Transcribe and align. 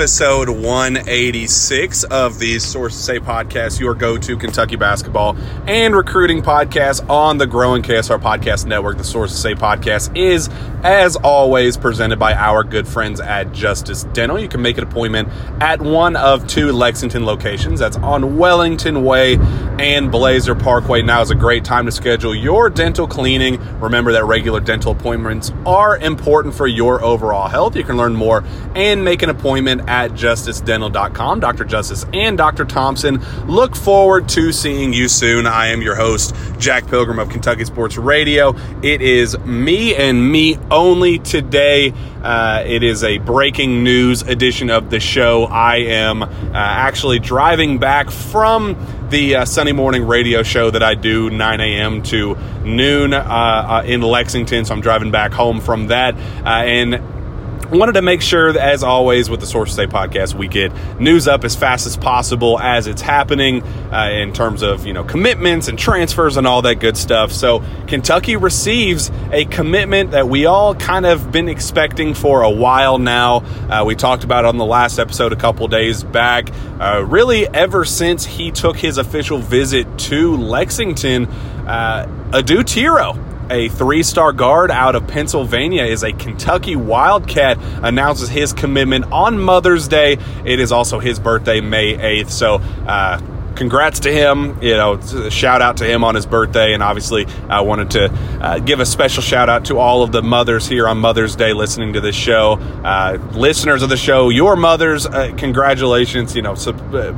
Episode 0.00 0.48
186 0.48 2.04
of 2.04 2.38
the 2.38 2.58
Sources 2.58 3.04
Say 3.04 3.20
podcast, 3.20 3.78
your 3.78 3.94
go 3.94 4.16
to 4.16 4.38
Kentucky 4.38 4.76
basketball 4.76 5.36
and 5.66 5.94
recruiting 5.94 6.40
podcast 6.40 7.06
on 7.10 7.36
the 7.36 7.46
growing 7.46 7.82
KSR 7.82 8.18
Podcast 8.18 8.64
Network. 8.64 8.96
The 8.96 9.04
Sources 9.04 9.38
Say 9.38 9.52
podcast 9.52 10.16
is, 10.16 10.48
as 10.82 11.16
always, 11.16 11.76
presented 11.76 12.18
by 12.18 12.32
our 12.32 12.64
good 12.64 12.88
friends 12.88 13.20
at 13.20 13.52
Justice 13.52 14.04
Dental. 14.04 14.38
You 14.38 14.48
can 14.48 14.62
make 14.62 14.78
an 14.78 14.84
appointment 14.84 15.28
at 15.60 15.82
one 15.82 16.16
of 16.16 16.46
two 16.46 16.72
Lexington 16.72 17.26
locations. 17.26 17.78
That's 17.78 17.98
on 17.98 18.38
Wellington 18.38 19.04
Way 19.04 19.36
and 19.78 20.10
Blazer 20.10 20.54
Parkway. 20.54 21.02
Now 21.02 21.20
is 21.20 21.30
a 21.30 21.34
great 21.34 21.62
time 21.62 21.84
to 21.84 21.92
schedule 21.92 22.34
your 22.34 22.70
dental 22.70 23.06
cleaning. 23.06 23.60
Remember 23.80 24.12
that 24.12 24.24
regular 24.24 24.60
dental 24.60 24.92
appointments 24.92 25.52
are 25.66 25.98
important 25.98 26.54
for 26.54 26.66
your 26.66 27.04
overall 27.04 27.48
health. 27.48 27.76
You 27.76 27.84
can 27.84 27.98
learn 27.98 28.14
more 28.14 28.42
and 28.74 29.04
make 29.04 29.20
an 29.20 29.28
appointment 29.28 29.89
at 29.90 30.14
justicedental.com. 30.14 31.40
Dr. 31.40 31.64
Justice 31.64 32.06
and 32.14 32.38
Dr. 32.38 32.64
Thompson 32.64 33.20
look 33.48 33.74
forward 33.74 34.28
to 34.30 34.52
seeing 34.52 34.92
you 34.92 35.08
soon. 35.08 35.48
I 35.48 35.66
am 35.66 35.82
your 35.82 35.96
host, 35.96 36.32
Jack 36.60 36.86
Pilgrim 36.86 37.18
of 37.18 37.28
Kentucky 37.28 37.64
Sports 37.64 37.96
Radio. 37.96 38.54
It 38.84 39.02
is 39.02 39.36
me 39.40 39.96
and 39.96 40.30
me 40.30 40.58
only 40.70 41.18
today. 41.18 41.92
Uh, 42.22 42.62
it 42.64 42.84
is 42.84 43.02
a 43.02 43.18
breaking 43.18 43.82
news 43.82 44.22
edition 44.22 44.70
of 44.70 44.90
the 44.90 45.00
show. 45.00 45.44
I 45.44 45.78
am 45.78 46.22
uh, 46.22 46.28
actually 46.54 47.18
driving 47.18 47.78
back 47.78 48.12
from 48.12 48.76
the 49.10 49.36
uh, 49.36 49.44
Sunday 49.44 49.72
morning 49.72 50.06
radio 50.06 50.44
show 50.44 50.70
that 50.70 50.84
I 50.84 50.94
do 50.94 51.30
9 51.30 51.60
a.m. 51.60 52.02
to 52.04 52.36
noon 52.62 53.12
uh, 53.12 53.18
uh, 53.18 53.82
in 53.84 54.02
Lexington. 54.02 54.64
So 54.64 54.72
I'm 54.72 54.82
driving 54.82 55.10
back 55.10 55.32
home 55.32 55.60
from 55.60 55.88
that. 55.88 56.14
Uh, 56.14 56.48
and 56.48 57.19
wanted 57.76 57.92
to 57.92 58.02
make 58.02 58.20
sure 58.20 58.52
that, 58.52 58.62
as 58.62 58.82
always 58.82 59.30
with 59.30 59.40
the 59.40 59.46
source 59.46 59.74
Say 59.74 59.86
podcast, 59.86 60.34
we 60.34 60.48
get 60.48 60.72
news 61.00 61.28
up 61.28 61.44
as 61.44 61.54
fast 61.54 61.86
as 61.86 61.96
possible 61.96 62.58
as 62.58 62.86
it's 62.86 63.00
happening 63.00 63.62
uh, 63.92 64.10
in 64.12 64.32
terms 64.32 64.62
of 64.62 64.86
you 64.86 64.92
know 64.92 65.04
commitments 65.04 65.68
and 65.68 65.78
transfers 65.78 66.36
and 66.36 66.46
all 66.46 66.62
that 66.62 66.76
good 66.76 66.96
stuff. 66.96 67.32
So 67.32 67.62
Kentucky 67.86 68.36
receives 68.36 69.10
a 69.32 69.44
commitment 69.44 70.10
that 70.10 70.28
we 70.28 70.46
all 70.46 70.74
kind 70.74 71.06
of 71.06 71.30
been 71.30 71.48
expecting 71.48 72.14
for 72.14 72.42
a 72.42 72.50
while 72.50 72.98
now. 72.98 73.38
Uh, 73.68 73.84
we 73.86 73.94
talked 73.94 74.24
about 74.24 74.44
on 74.44 74.56
the 74.56 74.66
last 74.66 74.98
episode 74.98 75.32
a 75.32 75.36
couple 75.36 75.68
days 75.68 76.02
back. 76.02 76.50
Uh, 76.80 77.04
really, 77.06 77.46
ever 77.48 77.84
since 77.84 78.24
he 78.24 78.50
took 78.50 78.76
his 78.76 78.98
official 78.98 79.38
visit 79.38 79.86
to 79.98 80.36
Lexington, 80.36 81.26
uh, 81.26 82.06
Adou 82.32 82.64
Thiero 82.64 83.29
a 83.50 83.68
three 83.68 84.02
star 84.02 84.32
guard 84.32 84.70
out 84.70 84.94
of 84.94 85.06
Pennsylvania, 85.06 85.84
is 85.84 86.02
a 86.02 86.12
Kentucky 86.12 86.76
Wildcat, 86.76 87.58
announces 87.82 88.28
his 88.28 88.52
commitment 88.52 89.06
on 89.12 89.38
Mother's 89.38 89.88
Day. 89.88 90.18
It 90.44 90.60
is 90.60 90.72
also 90.72 90.98
his 91.00 91.18
birthday, 91.18 91.60
May 91.60 91.94
8th. 91.94 92.30
So, 92.30 92.54
uh, 92.86 93.20
congrats 93.60 94.00
to 94.00 94.10
him. 94.12 94.62
You 94.62 94.74
know, 94.74 95.00
shout 95.28 95.60
out 95.60 95.76
to 95.78 95.84
him 95.84 96.02
on 96.02 96.14
his 96.14 96.24
birthday. 96.24 96.72
And 96.72 96.82
obviously, 96.82 97.26
I 97.48 97.60
wanted 97.60 97.90
to 97.90 98.12
uh, 98.40 98.58
give 98.58 98.80
a 98.80 98.86
special 98.86 99.22
shout 99.22 99.50
out 99.50 99.66
to 99.66 99.78
all 99.78 100.02
of 100.02 100.12
the 100.12 100.22
mothers 100.22 100.66
here 100.66 100.88
on 100.88 100.98
Mother's 100.98 101.36
Day 101.36 101.52
listening 101.52 101.92
to 101.92 102.00
this 102.00 102.16
show. 102.16 102.54
Uh, 102.84 103.18
listeners 103.32 103.82
of 103.82 103.90
the 103.90 103.98
show, 103.98 104.30
your 104.30 104.56
mothers, 104.56 105.04
uh, 105.04 105.34
congratulations. 105.36 106.34
You 106.34 106.42
know, 106.42 106.54
sub- 106.54 106.94
uh, 106.94 107.12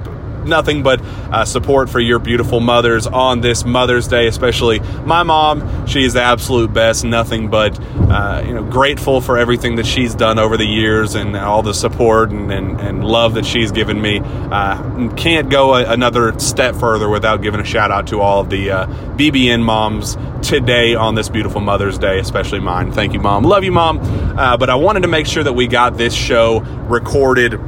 nothing 0.44 0.82
but 0.82 1.00
uh, 1.02 1.44
support 1.44 1.90
for 1.90 2.00
your 2.00 2.18
beautiful 2.18 2.60
mothers 2.60 3.06
on 3.06 3.40
this 3.40 3.64
Mother's 3.64 4.08
Day, 4.08 4.26
especially 4.26 4.80
my 5.04 5.22
mom. 5.22 5.86
She 5.86 6.04
is 6.04 6.14
the 6.14 6.22
absolute 6.22 6.72
best. 6.72 7.04
Nothing 7.04 7.48
but 7.48 7.78
uh, 7.80 8.42
you 8.46 8.54
know 8.54 8.62
grateful 8.62 9.20
for 9.20 9.38
everything 9.38 9.76
that 9.76 9.86
she's 9.86 10.14
done 10.14 10.38
over 10.38 10.56
the 10.56 10.66
years 10.66 11.14
and 11.14 11.36
all 11.36 11.62
the 11.62 11.74
support 11.74 12.30
and, 12.30 12.52
and, 12.52 12.80
and 12.80 13.04
love 13.04 13.34
that 13.34 13.46
she's 13.46 13.72
given 13.72 14.00
me. 14.00 14.20
Uh, 14.22 15.08
can't 15.14 15.50
go 15.50 15.74
a, 15.74 15.84
another 15.92 16.38
step 16.38 16.74
further 16.74 17.08
without 17.08 17.42
giving 17.42 17.60
a 17.60 17.64
shout 17.64 17.90
out 17.90 18.06
to 18.08 18.20
all 18.20 18.40
of 18.40 18.50
the 18.50 18.70
uh, 18.70 18.86
BBN 19.16 19.62
moms 19.62 20.16
today 20.46 20.94
on 20.94 21.14
this 21.14 21.28
beautiful 21.28 21.60
Mother's 21.60 21.98
Day, 21.98 22.18
especially 22.18 22.60
mine. 22.60 22.92
Thank 22.92 23.12
you, 23.12 23.20
mom. 23.20 23.44
Love 23.44 23.64
you, 23.64 23.72
mom. 23.72 23.98
Uh, 24.38 24.56
but 24.56 24.70
I 24.70 24.74
wanted 24.74 25.00
to 25.00 25.08
make 25.08 25.26
sure 25.26 25.44
that 25.44 25.52
we 25.52 25.66
got 25.66 25.96
this 25.96 26.14
show 26.14 26.60
recorded 26.60 27.58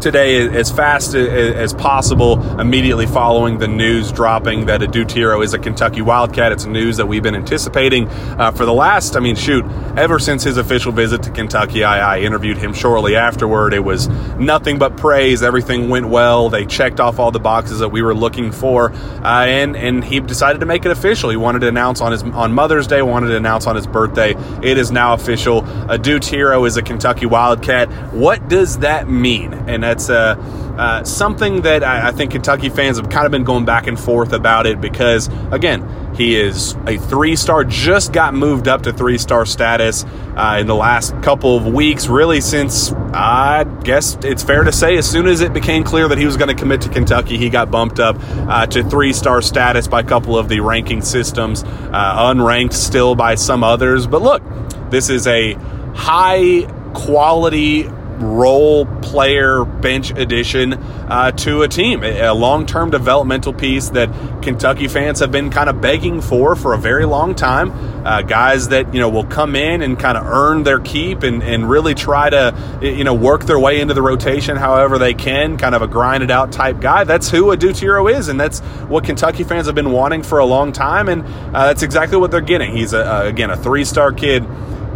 today 0.00 0.48
as 0.48 0.70
fast 0.70 1.14
as 1.14 1.74
possible 1.74 2.40
immediately 2.58 3.06
following 3.06 3.58
the 3.58 3.68
news 3.68 4.10
dropping 4.12 4.66
that 4.66 4.82
Adou 4.82 5.04
Thiero 5.04 5.44
is 5.44 5.54
a 5.54 5.58
Kentucky 5.58 6.02
Wildcat. 6.02 6.52
It's 6.52 6.64
news 6.64 6.96
that 6.96 7.06
we've 7.06 7.22
been 7.22 7.34
anticipating 7.34 8.08
uh, 8.08 8.50
for 8.52 8.64
the 8.64 8.72
last, 8.72 9.16
I 9.16 9.20
mean, 9.20 9.36
shoot, 9.36 9.64
ever 9.96 10.18
since 10.18 10.42
his 10.42 10.56
official 10.56 10.92
visit 10.92 11.22
to 11.24 11.30
Kentucky. 11.30 11.84
I, 11.84 12.16
I, 12.16 12.20
interviewed 12.20 12.58
him 12.58 12.72
shortly 12.72 13.16
afterward. 13.16 13.74
It 13.74 13.80
was 13.80 14.08
nothing 14.36 14.78
but 14.78 14.96
praise. 14.96 15.42
Everything 15.42 15.88
went 15.88 16.08
well. 16.08 16.48
They 16.48 16.66
checked 16.66 17.00
off 17.00 17.18
all 17.18 17.30
the 17.30 17.40
boxes 17.40 17.80
that 17.80 17.88
we 17.88 18.02
were 18.02 18.14
looking 18.14 18.52
for, 18.52 18.92
uh, 18.92 19.44
and 19.46 19.76
and 19.76 20.04
he 20.04 20.20
decided 20.20 20.60
to 20.60 20.66
make 20.66 20.84
it 20.84 20.90
official. 20.90 21.30
He 21.30 21.36
wanted 21.36 21.60
to 21.60 21.68
announce 21.68 22.00
on 22.00 22.12
his 22.12 22.22
on 22.22 22.52
Mother's 22.52 22.86
Day, 22.86 23.02
wanted 23.02 23.28
to 23.28 23.36
announce 23.36 23.66
on 23.66 23.76
his 23.76 23.86
birthday. 23.86 24.34
It 24.62 24.78
is 24.78 24.90
now 24.90 25.14
official. 25.14 25.62
Adou 25.90 26.20
Thiero 26.20 26.66
is 26.66 26.76
a 26.76 26.82
Kentucky 26.82 27.26
Wildcat. 27.26 27.90
What 28.12 28.48
does 28.48 28.78
that 28.78 29.08
mean? 29.08 29.52
And 29.52 29.84
that's 29.90 30.08
uh, 30.08 30.36
uh, 30.78 31.02
something 31.02 31.62
that 31.62 31.82
I, 31.82 32.08
I, 32.08 32.12
think 32.12 32.30
Kentucky 32.30 32.68
fans 32.68 32.96
have 32.96 33.10
kind 33.10 33.26
of 33.26 33.32
been 33.32 33.42
going 33.42 33.64
back 33.64 33.88
and 33.88 33.98
forth 33.98 34.32
about 34.32 34.66
it 34.66 34.80
because, 34.80 35.28
again, 35.50 36.14
he 36.14 36.38
is 36.38 36.76
a 36.86 36.96
three 36.96 37.34
star, 37.34 37.64
just 37.64 38.12
got 38.12 38.34
moved 38.34 38.68
up 38.68 38.82
to 38.82 38.92
three 38.92 39.18
star 39.18 39.44
status 39.44 40.04
uh, 40.36 40.58
in 40.60 40.68
the 40.68 40.76
last 40.76 41.20
couple 41.22 41.56
of 41.56 41.66
weeks, 41.66 42.06
really, 42.06 42.40
since 42.40 42.92
I 43.12 43.64
guess 43.82 44.16
it's 44.22 44.44
fair 44.44 44.62
to 44.62 44.70
say 44.70 44.96
as 44.96 45.10
soon 45.10 45.26
as 45.26 45.40
it 45.40 45.52
became 45.52 45.82
clear 45.82 46.06
that 46.06 46.18
he 46.18 46.24
was 46.24 46.36
going 46.36 46.48
to 46.48 46.54
commit 46.54 46.82
to 46.82 46.88
Kentucky, 46.88 47.36
he 47.36 47.50
got 47.50 47.72
bumped 47.72 47.98
up 47.98 48.16
uh, 48.20 48.66
to 48.66 48.84
three 48.84 49.12
star 49.12 49.42
status 49.42 49.88
by 49.88 50.00
a 50.00 50.04
couple 50.04 50.38
of 50.38 50.48
the 50.48 50.60
ranking 50.60 51.02
systems, 51.02 51.64
uh, 51.64 52.30
unranked 52.32 52.74
still 52.74 53.16
by 53.16 53.34
some 53.34 53.64
others. 53.64 54.06
But 54.06 54.22
look, 54.22 54.42
this 54.90 55.10
is 55.10 55.26
a 55.26 55.54
high 55.94 56.62
quality 56.94 57.88
role 58.20 58.86
player 59.02 59.64
bench 59.64 60.10
addition 60.10 60.74
uh, 60.74 61.32
to 61.32 61.62
a 61.62 61.68
team, 61.68 62.04
a 62.04 62.32
long 62.32 62.66
term 62.66 62.90
developmental 62.90 63.52
piece 63.52 63.90
that 63.90 64.10
Kentucky 64.42 64.88
fans 64.88 65.20
have 65.20 65.32
been 65.32 65.50
kind 65.50 65.68
of 65.68 65.80
begging 65.80 66.20
for 66.20 66.54
for 66.56 66.74
a 66.74 66.78
very 66.78 67.04
long 67.04 67.34
time. 67.34 67.72
Uh, 68.06 68.22
guys 68.22 68.68
that 68.68 68.94
you 68.94 69.00
know 69.00 69.08
will 69.08 69.24
come 69.24 69.54
in 69.54 69.82
and 69.82 69.98
kind 69.98 70.16
of 70.16 70.26
earn 70.26 70.62
their 70.62 70.80
keep 70.80 71.22
and, 71.22 71.42
and 71.42 71.68
really 71.68 71.94
try 71.94 72.30
to 72.30 72.54
you 72.80 73.04
know 73.04 73.14
work 73.14 73.44
their 73.44 73.58
way 73.58 73.80
into 73.80 73.92
the 73.94 74.02
rotation 74.02 74.56
however 74.56 74.98
they 74.98 75.14
can, 75.14 75.56
kind 75.56 75.74
of 75.74 75.82
a 75.82 75.86
grind 75.86 76.22
it 76.22 76.30
out 76.30 76.52
type 76.52 76.80
guy. 76.80 77.04
That's 77.04 77.30
who 77.30 77.50
Adou 77.50 77.70
Thiero 77.70 78.12
is, 78.12 78.28
and 78.28 78.40
that's 78.40 78.60
what 78.88 79.04
Kentucky 79.04 79.44
fans 79.44 79.66
have 79.66 79.74
been 79.74 79.92
wanting 79.92 80.22
for 80.22 80.38
a 80.38 80.46
long 80.46 80.72
time, 80.72 81.08
and 81.08 81.24
uh, 81.54 81.66
that's 81.66 81.82
exactly 81.82 82.18
what 82.18 82.30
they're 82.30 82.40
getting. 82.40 82.76
He's 82.76 82.92
a, 82.92 83.26
again 83.26 83.50
a 83.50 83.56
three 83.56 83.84
star 83.84 84.12
kid 84.12 84.46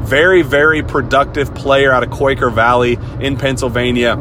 very, 0.04 0.42
very 0.42 0.82
productive 0.82 1.54
player 1.54 1.92
out 1.92 2.02
of 2.02 2.10
Quaker 2.10 2.50
Valley 2.50 2.98
in 3.20 3.36
Pennsylvania. 3.36 4.16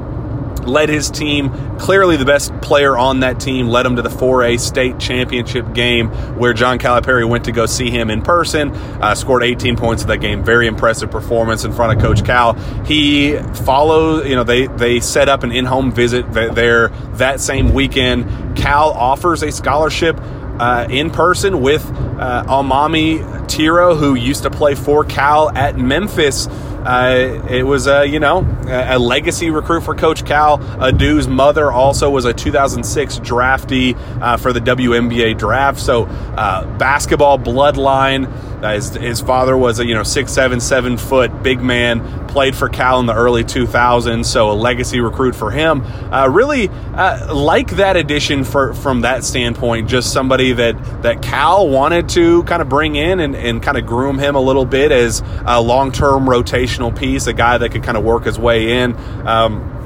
led 0.65 0.87
his 0.87 1.11
team, 1.11 1.51
clearly 1.77 2.15
the 2.15 2.23
best 2.23 2.53
player 2.61 2.97
on 2.97 3.19
that 3.19 3.37
team, 3.37 3.67
led 3.67 3.85
him 3.85 3.97
to 3.97 4.01
the 4.01 4.09
4A 4.09 4.57
state 4.57 4.97
championship 4.97 5.73
game 5.73 6.07
where 6.37 6.53
John 6.53 6.79
Calipari 6.79 7.27
went 7.27 7.43
to 7.45 7.51
go 7.51 7.65
see 7.65 7.89
him 7.89 8.09
in 8.09 8.21
person, 8.21 8.71
uh, 8.71 9.13
scored 9.13 9.43
18 9.43 9.75
points 9.75 10.03
in 10.03 10.07
that 10.07 10.21
game. 10.21 10.41
Very 10.41 10.67
impressive 10.67 11.11
performance 11.11 11.65
in 11.65 11.73
front 11.73 11.97
of 11.97 12.01
Coach 12.01 12.23
Cal. 12.23 12.53
He 12.85 13.35
followed, 13.65 14.25
you 14.25 14.35
know, 14.35 14.45
they, 14.45 14.67
they 14.67 15.01
set 15.01 15.27
up 15.27 15.43
an 15.43 15.51
in 15.51 15.65
home 15.65 15.91
visit 15.91 16.31
there 16.31 16.89
that 17.15 17.41
same 17.41 17.73
weekend. 17.73 18.55
Cal 18.55 18.91
offers 18.91 19.43
a 19.43 19.51
scholarship 19.51 20.17
uh, 20.59 20.87
in 20.89 21.09
person 21.09 21.61
with 21.61 21.85
uh, 21.85 22.45
Almamy 22.47 23.19
Thiero, 23.47 23.97
who 23.97 24.15
used 24.15 24.43
to 24.43 24.49
play 24.49 24.75
for 24.75 25.03
Cal 25.03 25.49
at 25.55 25.77
Memphis. 25.77 26.47
Uh, 26.47 27.45
it 27.49 27.63
was 27.63 27.87
a 27.87 28.05
you 28.05 28.19
know 28.19 28.45
a 28.67 28.99
legacy 28.99 29.49
recruit 29.49 29.81
for 29.81 29.95
Coach 29.95 30.25
Cal. 30.25 30.57
Adou's 30.57 31.27
mother 31.27 31.71
also 31.71 32.09
was 32.09 32.25
a 32.25 32.33
2006 32.33 33.19
draftee 33.19 33.97
uh, 34.21 34.35
for 34.37 34.51
the 34.51 34.59
WNBA 34.59 35.37
draft. 35.37 35.79
So 35.79 36.03
uh, 36.05 36.65
basketball 36.77 37.39
bloodline. 37.39 38.27
Uh, 38.63 38.75
his, 38.75 38.89
his, 38.95 39.21
father 39.21 39.57
was 39.57 39.79
a 39.79 39.85
you 39.85 39.93
know 39.93 40.03
six 40.03 40.31
seven 40.31 40.59
seven 40.61 40.97
foot 40.97 41.43
big 41.43 41.61
man. 41.61 42.27
Played 42.29 42.55
for 42.55 42.69
Cal 42.69 42.99
in 42.99 43.05
the 43.05 43.13
early 43.13 43.43
2000s, 43.43 44.25
so 44.25 44.49
a 44.49 44.53
legacy 44.53 45.01
recruit 45.01 45.35
for 45.35 45.51
him. 45.51 45.81
Uh, 46.11 46.27
really 46.27 46.69
uh, 46.69 47.35
like 47.35 47.71
that 47.71 47.97
addition 47.97 48.43
for 48.43 48.73
from 48.73 49.01
that 49.01 49.23
standpoint. 49.23 49.89
Just 49.89 50.13
somebody 50.13 50.53
that 50.53 51.03
that 51.03 51.21
Cal 51.21 51.67
wanted 51.67 52.09
to 52.09 52.43
kind 52.43 52.61
of 52.61 52.69
bring 52.69 52.95
in 52.95 53.19
and, 53.19 53.35
and 53.35 53.61
kind 53.61 53.77
of 53.77 53.85
groom 53.85 54.17
him 54.17 54.35
a 54.35 54.41
little 54.41 54.65
bit 54.65 54.91
as 54.91 55.21
a 55.45 55.61
long 55.61 55.91
term 55.91 56.25
rotational 56.25 56.97
piece, 56.97 57.27
a 57.27 57.33
guy 57.33 57.57
that 57.57 57.71
could 57.71 57.83
kind 57.83 57.97
of 57.97 58.03
work 58.03 58.23
his 58.23 58.39
way 58.39 58.79
in. 58.81 58.95
Um, 59.27 59.82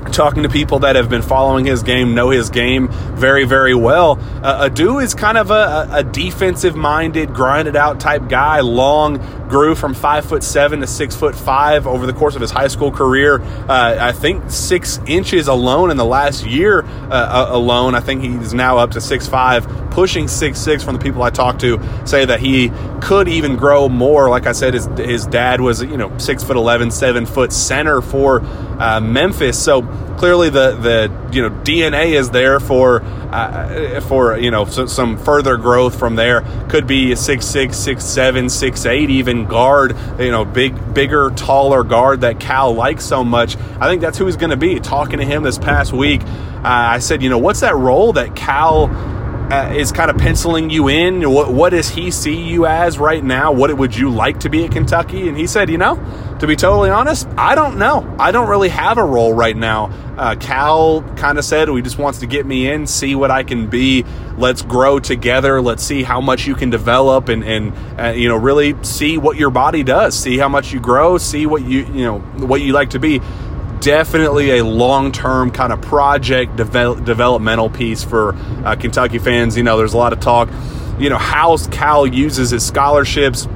talking 0.00 0.42
to 0.42 0.48
people 0.48 0.80
that 0.80 0.96
have 0.96 1.08
been 1.08 1.22
following 1.22 1.64
his 1.64 1.82
game 1.82 2.14
know 2.14 2.30
his 2.30 2.50
game 2.50 2.88
very 3.16 3.44
very 3.44 3.74
well. 3.74 4.18
Uh, 4.42 4.68
adou 4.70 4.98
is 4.98 5.14
kind 5.14 5.38
of 5.38 5.50
a, 5.50 5.88
a 5.90 6.04
defensive 6.04 6.76
minded 6.76 7.34
grinded 7.34 7.76
out 7.76 8.00
type 8.00 8.28
guy. 8.28 8.60
Long 8.60 9.18
grew 9.48 9.74
from 9.74 9.94
five 9.94 10.24
foot 10.24 10.42
seven 10.42 10.80
to 10.80 10.86
six 10.86 11.16
foot 11.16 11.34
five 11.34 11.86
over 11.86 12.06
the 12.06 12.12
course 12.12 12.34
of 12.34 12.40
his 12.40 12.50
high 12.50 12.68
school 12.68 12.90
career. 12.90 13.40
Uh, 13.40 13.96
i 13.98 14.12
think 14.12 14.50
six 14.50 15.00
inches 15.06 15.48
alone 15.48 15.90
in 15.90 15.96
the 15.96 16.04
last 16.04 16.44
year 16.46 16.84
uh, 17.10 17.46
alone. 17.50 17.94
I 17.94 18.00
think 18.00 18.22
he's 18.22 18.54
now 18.54 18.78
up 18.78 18.92
to 18.92 19.00
six 19.00 19.26
five 19.26 19.66
pushing 19.90 20.28
six 20.28 20.58
six 20.60 20.84
from 20.84 20.94
the 20.94 21.00
people 21.00 21.22
i 21.22 21.30
talked 21.30 21.60
to 21.60 21.80
say 22.04 22.24
that 22.24 22.40
he 22.40 22.70
could 23.00 23.28
even 23.28 23.56
grow 23.56 23.88
more. 23.88 24.28
Like 24.28 24.46
i 24.46 24.52
said 24.52 24.74
his, 24.74 24.86
his 24.96 25.26
dad 25.26 25.60
was 25.60 25.82
you 25.82 25.96
know 25.96 26.16
six 26.18 26.44
foot 26.44 26.56
11 26.56 26.90
seven 26.90 27.26
foot 27.26 27.52
center 27.52 28.00
for 28.00 28.40
uh, 28.78 29.00
memphis. 29.00 29.62
So 29.62 29.82
clearly 30.18 30.50
the 30.50 30.72
the 30.72 31.32
you 31.32 31.42
know 31.42 31.50
DNA 31.62 32.12
is 32.12 32.30
there 32.30 32.60
for 32.60 33.02
uh, 33.02 34.00
for 34.02 34.36
you 34.36 34.50
know 34.50 34.64
so, 34.64 34.86
some 34.86 35.16
further 35.16 35.56
growth 35.56 35.98
from 35.98 36.16
there. 36.16 36.42
Could 36.68 36.86
be 36.86 37.12
a 37.12 37.16
six 37.16 37.46
six, 37.46 37.76
six 37.76 38.04
seven, 38.04 38.48
six 38.48 38.84
eight, 38.86 39.10
even 39.10 39.46
guard. 39.46 39.96
You 40.18 40.30
know, 40.30 40.44
big, 40.44 40.94
bigger, 40.94 41.30
taller 41.30 41.84
guard 41.84 42.22
that 42.22 42.40
Cal 42.40 42.74
likes 42.74 43.04
so 43.04 43.24
much. 43.24 43.56
I 43.80 43.88
think 43.88 44.00
that's 44.00 44.18
who 44.18 44.26
he's 44.26 44.36
going 44.36 44.50
to 44.50 44.56
be. 44.56 44.80
Talking 44.80 45.18
to 45.18 45.24
him 45.24 45.42
this 45.42 45.58
past 45.58 45.92
week, 45.92 46.22
uh, 46.22 46.60
I 46.64 46.98
said, 46.98 47.22
you 47.22 47.30
know, 47.30 47.38
what's 47.38 47.60
that 47.60 47.76
role 47.76 48.12
that 48.14 48.34
Cal 48.34 48.88
uh, 49.50 49.72
is 49.74 49.92
kind 49.92 50.10
of 50.10 50.18
penciling 50.18 50.70
you 50.70 50.88
in? 50.88 51.28
What, 51.30 51.52
what 51.52 51.70
does 51.70 51.88
he 51.88 52.10
see 52.10 52.36
you 52.36 52.66
as 52.66 52.98
right 52.98 53.22
now? 53.22 53.52
What 53.52 53.76
would 53.76 53.96
you 53.96 54.10
like 54.10 54.40
to 54.40 54.50
be 54.50 54.64
at 54.64 54.72
Kentucky? 54.72 55.28
And 55.28 55.36
he 55.36 55.46
said, 55.46 55.70
you 55.70 55.78
know, 55.78 55.96
to 56.40 56.46
be 56.46 56.54
totally 56.54 56.90
honest, 56.90 57.26
I 57.36 57.54
don't 57.54 57.78
know. 57.78 58.14
I 58.18 58.30
don't 58.30 58.48
really 58.48 58.68
have 58.68 58.98
a 58.98 59.04
role 59.04 59.32
right 59.32 59.56
now. 59.56 59.86
Uh, 60.18 60.34
Cal 60.34 61.02
kind 61.16 61.38
of 61.38 61.44
said, 61.44 61.68
he 61.68 61.80
just 61.80 61.98
wants 61.98 62.18
to 62.20 62.26
get 62.26 62.44
me 62.44 62.68
in, 62.68 62.86
see 62.86 63.14
what 63.14 63.30
I 63.30 63.42
can 63.42 63.68
be. 63.68 64.04
Let's 64.36 64.62
grow 64.62 64.98
together. 64.98 65.60
Let's 65.60 65.82
see 65.82 66.02
how 66.02 66.20
much 66.20 66.46
you 66.46 66.54
can 66.54 66.70
develop 66.70 67.28
and, 67.28 67.42
and 67.44 68.00
uh, 68.00 68.08
you 68.08 68.28
know, 68.28 68.36
really 68.36 68.74
see 68.82 69.16
what 69.16 69.36
your 69.36 69.50
body 69.50 69.82
does. 69.82 70.18
See 70.18 70.36
how 70.36 70.48
much 70.48 70.72
you 70.72 70.80
grow. 70.80 71.18
See 71.18 71.46
what 71.46 71.62
you, 71.62 71.86
you 71.86 72.04
know, 72.04 72.18
what 72.18 72.60
you 72.60 72.72
like 72.72 72.90
to 72.90 72.98
be 72.98 73.20
definitely 73.80 74.58
a 74.58 74.64
long 74.64 75.12
term 75.12 75.50
kind 75.50 75.72
of 75.72 75.80
project 75.82 76.56
devel- 76.56 77.04
developmental 77.04 77.70
piece 77.70 78.04
for 78.04 78.34
uh, 78.64 78.76
Kentucky 78.76 79.18
fans. 79.18 79.56
You 79.56 79.62
know, 79.62 79.76
there's 79.76 79.94
a 79.94 79.98
lot 79.98 80.12
of 80.12 80.20
talk, 80.20 80.48
you 80.98 81.10
know, 81.10 81.18
how 81.18 81.56
Cal 81.70 82.06
uses 82.06 82.50
his 82.50 82.64
scholarships. 82.64 83.48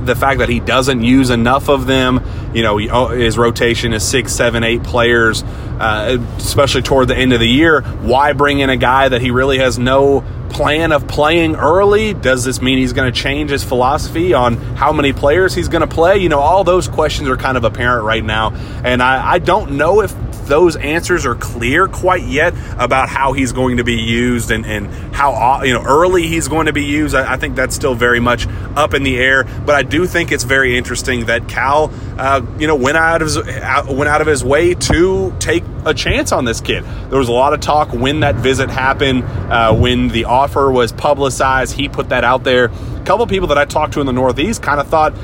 The 0.00 0.14
fact 0.14 0.38
that 0.38 0.48
he 0.48 0.60
doesn't 0.60 1.02
use 1.02 1.28
enough 1.30 1.68
of 1.68 1.86
them, 1.86 2.24
you 2.54 2.62
know, 2.62 2.80
oh, 2.80 3.08
his 3.08 3.36
rotation 3.36 3.92
is 3.92 4.06
six, 4.06 4.32
seven, 4.32 4.62
eight 4.64 4.82
players, 4.82 5.42
uh, 5.42 6.18
especially 6.38 6.82
toward 6.82 7.08
the 7.08 7.16
end 7.16 7.32
of 7.32 7.40
the 7.40 7.48
year. 7.48 7.82
Why 7.82 8.32
bring 8.32 8.60
in 8.60 8.70
a 8.70 8.76
guy 8.76 9.08
that 9.08 9.20
he 9.20 9.30
really 9.30 9.58
has 9.58 9.78
no 9.78 10.24
plan 10.48 10.92
of 10.92 11.06
playing 11.06 11.56
early? 11.56 12.14
Does 12.14 12.44
this 12.44 12.60
mean 12.60 12.78
he's 12.78 12.92
going 12.92 13.12
to 13.12 13.18
change 13.18 13.50
his 13.50 13.64
philosophy 13.64 14.34
on 14.34 14.56
how 14.76 14.92
many 14.92 15.12
players 15.12 15.54
he's 15.54 15.68
going 15.68 15.86
to 15.86 15.94
play? 15.94 16.18
You 16.18 16.28
know, 16.28 16.40
all 16.40 16.64
those 16.64 16.88
questions 16.88 17.28
are 17.28 17.36
kind 17.36 17.56
of 17.56 17.64
apparent 17.64 18.04
right 18.04 18.24
now. 18.24 18.54
And 18.84 19.02
I, 19.02 19.32
I 19.32 19.38
don't 19.38 19.72
know 19.72 20.00
if 20.02 20.14
those 20.48 20.76
answers 20.76 21.26
are 21.26 21.34
clear 21.34 21.86
quite 21.86 22.24
yet 22.24 22.54
about 22.78 23.08
how 23.08 23.32
he's 23.32 23.52
going 23.52 23.76
to 23.76 23.84
be 23.84 23.94
used 23.94 24.50
and, 24.50 24.66
and 24.66 24.88
how 25.14 25.62
you 25.62 25.72
know 25.72 25.82
early 25.82 26.26
he's 26.26 26.48
going 26.48 26.66
to 26.66 26.72
be 26.72 26.84
used. 26.84 27.14
I, 27.14 27.34
I 27.34 27.36
think 27.36 27.56
that's 27.56 27.74
still 27.74 27.94
very 27.94 28.20
much 28.20 28.46
up 28.76 28.94
in 28.94 29.02
the 29.02 29.18
air. 29.18 29.44
But 29.44 29.74
I 29.74 29.82
do 29.82 30.06
think 30.06 30.32
it's 30.32 30.44
very 30.44 30.76
interesting 30.76 31.26
that 31.26 31.48
Cal, 31.48 31.92
uh, 32.18 32.44
you 32.58 32.66
know, 32.66 32.76
went 32.76 32.96
out 32.96 33.22
of 33.22 33.28
his, 33.28 33.36
went 33.36 34.08
out 34.08 34.20
of 34.20 34.26
his 34.26 34.44
way 34.44 34.74
to 34.74 35.34
take 35.38 35.64
a 35.84 35.94
chance 35.94 36.32
on 36.32 36.44
this 36.44 36.60
kid. 36.60 36.84
There 37.10 37.18
was 37.18 37.28
a 37.28 37.32
lot 37.32 37.52
of 37.52 37.60
talk 37.60 37.92
when 37.92 38.20
that 38.20 38.36
visit 38.36 38.70
happened, 38.70 39.24
uh, 39.24 39.74
when 39.74 40.08
the 40.08 40.24
offer 40.24 40.70
was 40.70 40.92
publicized. 40.92 41.74
He 41.74 41.88
put 41.88 42.10
that 42.10 42.24
out 42.24 42.44
there. 42.44 42.66
A 42.66 43.04
couple 43.04 43.22
of 43.22 43.30
people 43.30 43.48
that 43.48 43.58
I 43.58 43.64
talked 43.64 43.94
to 43.94 44.00
in 44.00 44.06
the 44.06 44.12
Northeast 44.12 44.62
kind 44.62 44.80
of 44.80 44.88
thought, 44.88 45.14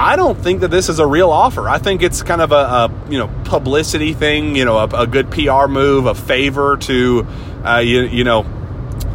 I 0.00 0.16
don't 0.16 0.38
think 0.38 0.62
that 0.62 0.70
this 0.70 0.88
is 0.88 0.98
a 0.98 1.06
real 1.06 1.30
offer. 1.30 1.68
I 1.68 1.76
think 1.76 2.02
it's 2.02 2.22
kind 2.22 2.40
of 2.40 2.52
a, 2.52 2.54
a 2.54 2.90
you 3.10 3.18
know 3.18 3.28
publicity 3.44 4.14
thing, 4.14 4.56
you 4.56 4.64
know, 4.64 4.78
a, 4.78 4.84
a, 5.02 5.06
good 5.06 5.30
PR 5.30 5.66
move, 5.66 6.06
a 6.06 6.14
favor 6.14 6.78
to 6.78 7.26
uh, 7.62 7.78
you, 7.84 8.04
you 8.04 8.24
know 8.24 8.46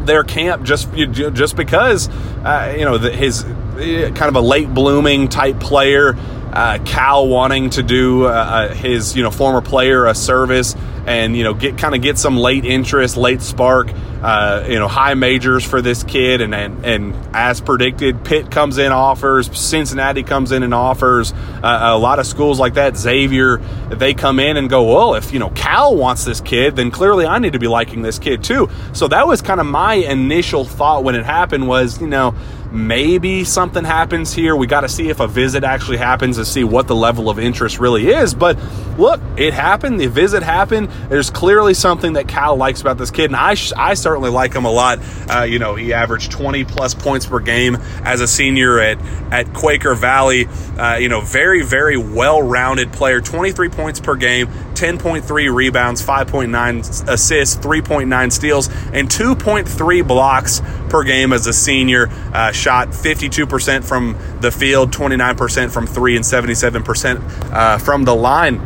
their 0.04 0.22
camp 0.22 0.62
just 0.62 0.92
just 0.94 1.56
because 1.56 2.08
uh, 2.44 2.72
you 2.78 2.84
know 2.84 2.98
the, 2.98 3.10
his 3.10 3.42
uh, 3.42 4.12
kind 4.14 4.28
of 4.28 4.36
a 4.36 4.40
late 4.40 4.72
blooming 4.72 5.26
type 5.26 5.58
player 5.58 6.16
uh, 6.52 6.78
Cal 6.84 7.26
wanting 7.26 7.70
to 7.70 7.82
do 7.82 8.24
uh, 8.24 8.28
uh, 8.28 8.74
his 8.74 9.16
you 9.16 9.24
know 9.24 9.32
former 9.32 9.60
player 9.60 10.06
a 10.06 10.14
service 10.14 10.76
and 11.06 11.36
you 11.36 11.44
know 11.44 11.54
get 11.54 11.78
kind 11.78 11.94
of 11.94 12.02
get 12.02 12.18
some 12.18 12.36
late 12.36 12.64
interest, 12.64 13.16
late 13.16 13.40
spark, 13.40 13.88
uh, 14.22 14.64
you 14.68 14.78
know 14.78 14.88
high 14.88 15.14
majors 15.14 15.64
for 15.64 15.80
this 15.80 16.02
kid, 16.02 16.40
and, 16.40 16.54
and 16.54 16.84
and 16.84 17.14
as 17.34 17.60
predicted, 17.60 18.24
Pitt 18.24 18.50
comes 18.50 18.76
in 18.76 18.92
offers, 18.92 19.56
Cincinnati 19.56 20.24
comes 20.24 20.52
in 20.52 20.62
and 20.62 20.74
offers, 20.74 21.32
uh, 21.32 21.80
a 21.94 21.98
lot 21.98 22.18
of 22.18 22.26
schools 22.26 22.58
like 22.58 22.74
that, 22.74 22.96
Xavier, 22.96 23.58
they 23.88 24.14
come 24.14 24.40
in 24.40 24.56
and 24.56 24.68
go, 24.68 24.92
well, 24.92 25.14
if 25.14 25.32
you 25.32 25.38
know 25.38 25.50
Cal 25.50 25.94
wants 25.96 26.24
this 26.24 26.40
kid, 26.40 26.74
then 26.76 26.90
clearly 26.90 27.24
I 27.24 27.38
need 27.38 27.52
to 27.52 27.60
be 27.60 27.68
liking 27.68 28.02
this 28.02 28.18
kid 28.18 28.42
too. 28.42 28.68
So 28.92 29.08
that 29.08 29.26
was 29.28 29.40
kind 29.40 29.60
of 29.60 29.66
my 29.66 29.94
initial 29.94 30.64
thought 30.64 31.04
when 31.04 31.14
it 31.14 31.24
happened 31.24 31.68
was 31.68 32.00
you 32.00 32.08
know 32.08 32.34
maybe 32.72 33.44
something 33.44 33.84
happens 33.84 34.32
here. 34.32 34.56
We 34.56 34.66
got 34.66 34.82
to 34.82 34.88
see 34.88 35.08
if 35.08 35.20
a 35.20 35.26
visit 35.26 35.64
actually 35.64 35.96
happens 35.96 36.36
to 36.36 36.44
see 36.44 36.64
what 36.64 36.86
the 36.86 36.94
level 36.94 37.30
of 37.30 37.38
interest 37.38 37.78
really 37.78 38.08
is. 38.08 38.34
But 38.34 38.58
look, 38.98 39.20
it 39.36 39.54
happened. 39.54 40.00
The 40.00 40.06
visit 40.08 40.42
happened. 40.42 40.88
There's 41.08 41.30
clearly 41.30 41.74
something 41.74 42.14
that 42.14 42.28
Cal 42.28 42.56
likes 42.56 42.80
about 42.80 42.98
this 42.98 43.10
kid, 43.10 43.26
and 43.26 43.36
I, 43.36 43.56
I 43.76 43.94
certainly 43.94 44.30
like 44.30 44.54
him 44.54 44.64
a 44.64 44.70
lot. 44.70 44.98
Uh, 45.28 45.42
you 45.42 45.58
know, 45.58 45.74
he 45.74 45.92
averaged 45.92 46.30
20 46.32 46.64
plus 46.64 46.94
points 46.94 47.26
per 47.26 47.40
game 47.40 47.76
as 48.02 48.20
a 48.20 48.26
senior 48.26 48.78
at 48.78 48.98
at 49.30 49.52
Quaker 49.52 49.94
Valley. 49.94 50.46
Uh, 50.78 50.96
you 50.96 51.08
know, 51.08 51.20
very 51.20 51.62
very 51.62 51.96
well 51.96 52.42
rounded 52.42 52.92
player. 52.92 53.20
23 53.20 53.68
points 53.68 54.00
per 54.00 54.16
game, 54.16 54.48
10.3 54.76 55.54
rebounds, 55.54 56.04
5.9 56.04 57.08
assists, 57.08 57.56
3.9 57.56 58.32
steals, 58.32 58.68
and 58.92 59.08
2.3 59.08 60.06
blocks 60.06 60.62
per 60.88 61.02
game 61.02 61.32
as 61.32 61.46
a 61.46 61.52
senior. 61.52 62.08
Uh, 62.32 62.52
shot 62.52 62.88
52% 62.88 63.84
from 63.84 64.16
the 64.40 64.50
field, 64.50 64.92
29% 64.92 65.70
from 65.70 65.86
three, 65.86 66.16
and 66.16 66.24
77% 66.24 67.52
uh, 67.52 67.78
from 67.78 68.04
the 68.04 68.14
line. 68.14 68.60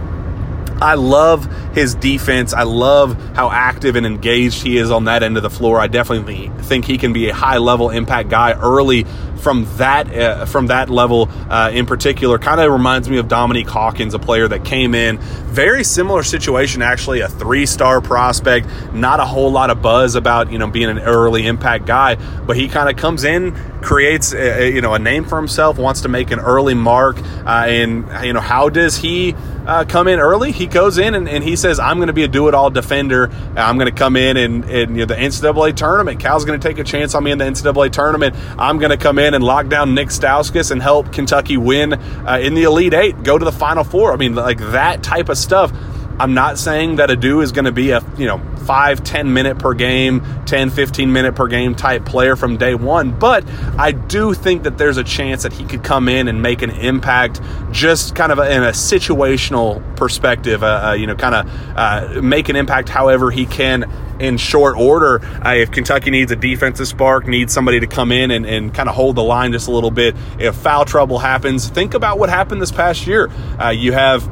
I 0.82 0.94
love 0.94 1.44
his 1.74 1.94
defense. 1.94 2.54
I 2.54 2.62
love 2.62 3.14
how 3.34 3.50
active 3.50 3.96
and 3.96 4.06
engaged 4.06 4.62
he 4.62 4.78
is 4.78 4.90
on 4.90 5.04
that 5.04 5.22
end 5.22 5.36
of 5.36 5.42
the 5.42 5.50
floor. 5.50 5.78
I 5.78 5.88
definitely 5.88 6.50
think 6.62 6.86
he 6.86 6.96
can 6.96 7.12
be 7.12 7.28
a 7.28 7.34
high 7.34 7.58
level 7.58 7.90
impact 7.90 8.30
guy 8.30 8.52
early 8.54 9.04
from 9.40 9.66
that 9.76 10.14
uh, 10.14 10.46
from 10.46 10.68
that 10.68 10.90
level 10.90 11.28
uh, 11.50 11.70
in 11.72 11.86
particular. 11.86 12.38
Kind 12.38 12.60
of 12.60 12.70
reminds 12.70 13.08
me 13.08 13.18
of 13.18 13.28
Dominique 13.28 13.68
Hawkins, 13.68 14.14
a 14.14 14.18
player 14.18 14.48
that 14.48 14.64
came 14.64 14.94
in 14.94 15.18
very 15.50 15.82
similar 15.82 16.22
situation 16.22 16.80
actually, 16.80 17.20
a 17.20 17.28
three 17.28 17.66
star 17.66 18.00
prospect. 18.00 18.68
Not 18.92 19.20
a 19.20 19.26
whole 19.26 19.50
lot 19.50 19.70
of 19.70 19.82
buzz 19.82 20.14
about 20.14 20.50
you 20.52 20.58
know 20.58 20.68
being 20.68 20.88
an 20.88 21.00
early 21.00 21.46
impact 21.46 21.86
guy, 21.86 22.14
but 22.14 22.56
he 22.56 22.68
kind 22.68 22.88
of 22.88 22.96
comes 22.96 23.24
in 23.24 23.54
creates 23.82 24.32
a, 24.32 24.62
a, 24.62 24.70
you 24.72 24.80
know 24.80 24.94
a 24.94 24.98
name 24.98 25.24
for 25.24 25.36
himself, 25.36 25.78
wants 25.78 26.02
to 26.02 26.08
make 26.08 26.30
an 26.30 26.38
early 26.38 26.74
mark, 26.74 27.18
uh, 27.18 27.66
and 27.66 28.24
you 28.24 28.32
know 28.32 28.40
how 28.40 28.68
does 28.68 28.96
he 28.96 29.34
uh, 29.66 29.84
come 29.84 30.08
in 30.08 30.18
early? 30.20 30.52
He 30.52 30.66
goes 30.66 30.98
in 30.98 31.14
and, 31.14 31.28
and 31.28 31.42
he 31.42 31.56
says, 31.56 31.78
"I'm 31.78 31.96
going 31.96 32.08
to 32.08 32.12
be 32.12 32.24
a 32.24 32.28
do-it-all 32.28 32.70
defender. 32.70 33.30
I'm 33.56 33.76
going 33.76 33.90
to 33.90 33.96
come 33.96 34.16
in 34.16 34.36
and, 34.36 34.64
and 34.64 34.96
you 34.96 35.06
know, 35.06 35.06
the 35.06 35.14
NCAA 35.14 35.76
tournament. 35.76 36.20
Cal's 36.20 36.44
going 36.44 36.60
to 36.60 36.68
take 36.68 36.78
a 36.78 36.84
chance 36.84 37.14
on 37.14 37.24
me 37.24 37.30
in 37.30 37.38
the 37.38 37.44
NCAA 37.44 37.90
tournament. 37.92 38.36
I'm 38.58 38.78
going 38.78 38.90
to 38.90 38.96
come 38.96 39.18
in 39.30 39.34
and 39.34 39.44
lock 39.44 39.68
down 39.68 39.94
Nick 39.94 40.08
Stauskas 40.08 40.72
and 40.72 40.82
help 40.82 41.12
Kentucky 41.12 41.56
win 41.56 41.92
uh, 41.92 42.40
in 42.42 42.54
the 42.54 42.64
Elite 42.64 42.94
Eight, 42.94 43.22
go 43.22 43.38
to 43.38 43.44
the 43.44 43.52
Final 43.52 43.84
Four. 43.84 44.12
I 44.12 44.16
mean, 44.16 44.34
like 44.34 44.58
that 44.58 45.04
type 45.04 45.28
of 45.28 45.38
stuff." 45.38 45.72
I'm 46.20 46.34
not 46.34 46.58
saying 46.58 46.96
that 46.96 47.10
Adou 47.10 47.40
is 47.40 47.50
going 47.50 47.64
to 47.64 47.72
be 47.72 47.92
a, 47.92 48.04
you 48.18 48.26
know, 48.26 48.42
5, 48.66 49.02
10 49.02 49.32
minute 49.32 49.58
per 49.58 49.72
game, 49.72 50.22
10, 50.44 50.68
15 50.68 51.10
minute 51.10 51.34
per 51.34 51.46
game 51.46 51.74
type 51.74 52.04
player 52.04 52.36
from 52.36 52.58
day 52.58 52.74
one, 52.74 53.18
but 53.18 53.42
I 53.78 53.92
do 53.92 54.34
think 54.34 54.64
that 54.64 54.76
there's 54.76 54.98
a 54.98 55.02
chance 55.02 55.44
that 55.44 55.54
he 55.54 55.64
could 55.64 55.82
come 55.82 56.10
in 56.10 56.28
and 56.28 56.42
make 56.42 56.60
an 56.60 56.68
impact 56.72 57.40
just 57.72 58.14
kind 58.14 58.32
of 58.32 58.38
in 58.38 58.62
a 58.62 58.72
situational 58.72 59.80
perspective, 59.96 60.62
uh, 60.62 60.90
uh, 60.90 60.92
you 60.92 61.06
know, 61.06 61.14
kind 61.14 61.34
of 61.36 61.76
uh, 61.76 62.20
make 62.20 62.50
an 62.50 62.56
impact 62.56 62.90
however 62.90 63.30
he 63.30 63.46
can 63.46 63.90
in 64.20 64.36
short 64.36 64.76
order. 64.76 65.24
Uh, 65.42 65.54
if 65.54 65.70
Kentucky 65.70 66.10
needs 66.10 66.30
a 66.30 66.36
defensive 66.36 66.86
spark, 66.86 67.26
needs 67.26 67.54
somebody 67.54 67.80
to 67.80 67.86
come 67.86 68.12
in 68.12 68.30
and, 68.30 68.44
and 68.44 68.74
kind 68.74 68.90
of 68.90 68.94
hold 68.94 69.16
the 69.16 69.22
line 69.22 69.52
just 69.52 69.68
a 69.68 69.70
little 69.70 69.90
bit, 69.90 70.14
if 70.38 70.54
foul 70.54 70.84
trouble 70.84 71.18
happens, 71.18 71.70
think 71.70 71.94
about 71.94 72.18
what 72.18 72.28
happened 72.28 72.60
this 72.60 72.72
past 72.72 73.06
year. 73.06 73.30
Uh, 73.58 73.70
you 73.70 73.92
have 73.92 74.28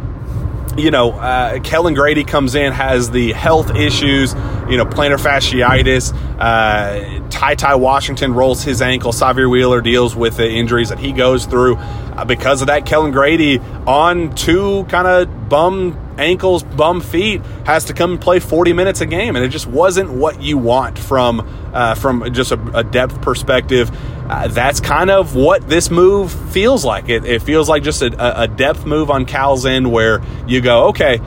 you 0.79 0.91
know, 0.91 1.13
uh, 1.13 1.59
Kellan 1.61 1.95
Grady 1.95 2.25
comes 2.25 2.55
in, 2.55 2.73
has 2.73 3.11
the 3.11 3.33
health 3.33 3.75
issues, 3.75 4.35
you 4.69 4.77
know, 4.77 4.85
plantar 4.85 5.19
fasciitis. 5.19 6.15
Uh, 6.39 7.29
Ty 7.31 7.57
Ty 7.57 7.75
Washington 7.77 8.33
rolls 8.35 8.63
his 8.63 8.81
ankle. 8.81 9.13
Sahvir 9.13 9.51
Wheeler 9.51 9.81
deals 9.81 10.15
with 10.15 10.37
the 10.37 10.49
injuries 10.49 10.89
that 10.91 10.99
he 10.99 11.13
goes 11.13 11.47
through. 11.47 11.77
Uh, 11.77 12.25
because 12.25 12.61
of 12.61 12.69
that, 12.69 12.87
Kellan 12.87 13.11
Grady 13.11 13.59
on 13.87 14.35
two 14.35 14.85
kind 14.85 15.07
of 15.07 15.49
bum 15.49 16.08
ankles, 16.19 16.63
bum 16.63 17.01
feet, 17.01 17.41
has 17.65 17.87
to 17.87 17.95
come 17.95 18.13
and 18.13 18.21
play 18.21 18.41
40 18.41 18.73
minutes 18.73 19.01
a 19.01 19.07
game, 19.07 19.37
and 19.37 19.45
it 19.45 19.49
just 19.49 19.67
wasn't 19.67 20.11
what 20.11 20.43
you 20.43 20.59
want 20.59 20.99
from 20.99 21.41
uh, 21.73 21.95
from 21.95 22.33
just 22.33 22.53
a, 22.53 22.61
a 22.77 22.85
depth 22.85 23.21
perspective. 23.23 23.91
Uh, 24.29 24.49
that's 24.49 24.81
kind 24.81 25.11
of 25.11 25.35
what 25.35 25.69
this 25.69 25.91
move 25.91 26.33
feels 26.53 26.85
like. 26.85 27.09
It, 27.09 27.25
it 27.25 27.43
feels 27.43 27.69
like 27.69 27.83
just 27.83 28.03
a, 28.03 28.43
a 28.43 28.49
depth 28.49 28.85
move 28.85 29.11
on 29.11 29.25
Cal's 29.25 29.65
end, 29.65 29.91
where 29.91 30.23
you 30.47 30.61
go, 30.61 30.89
okay 30.89 31.21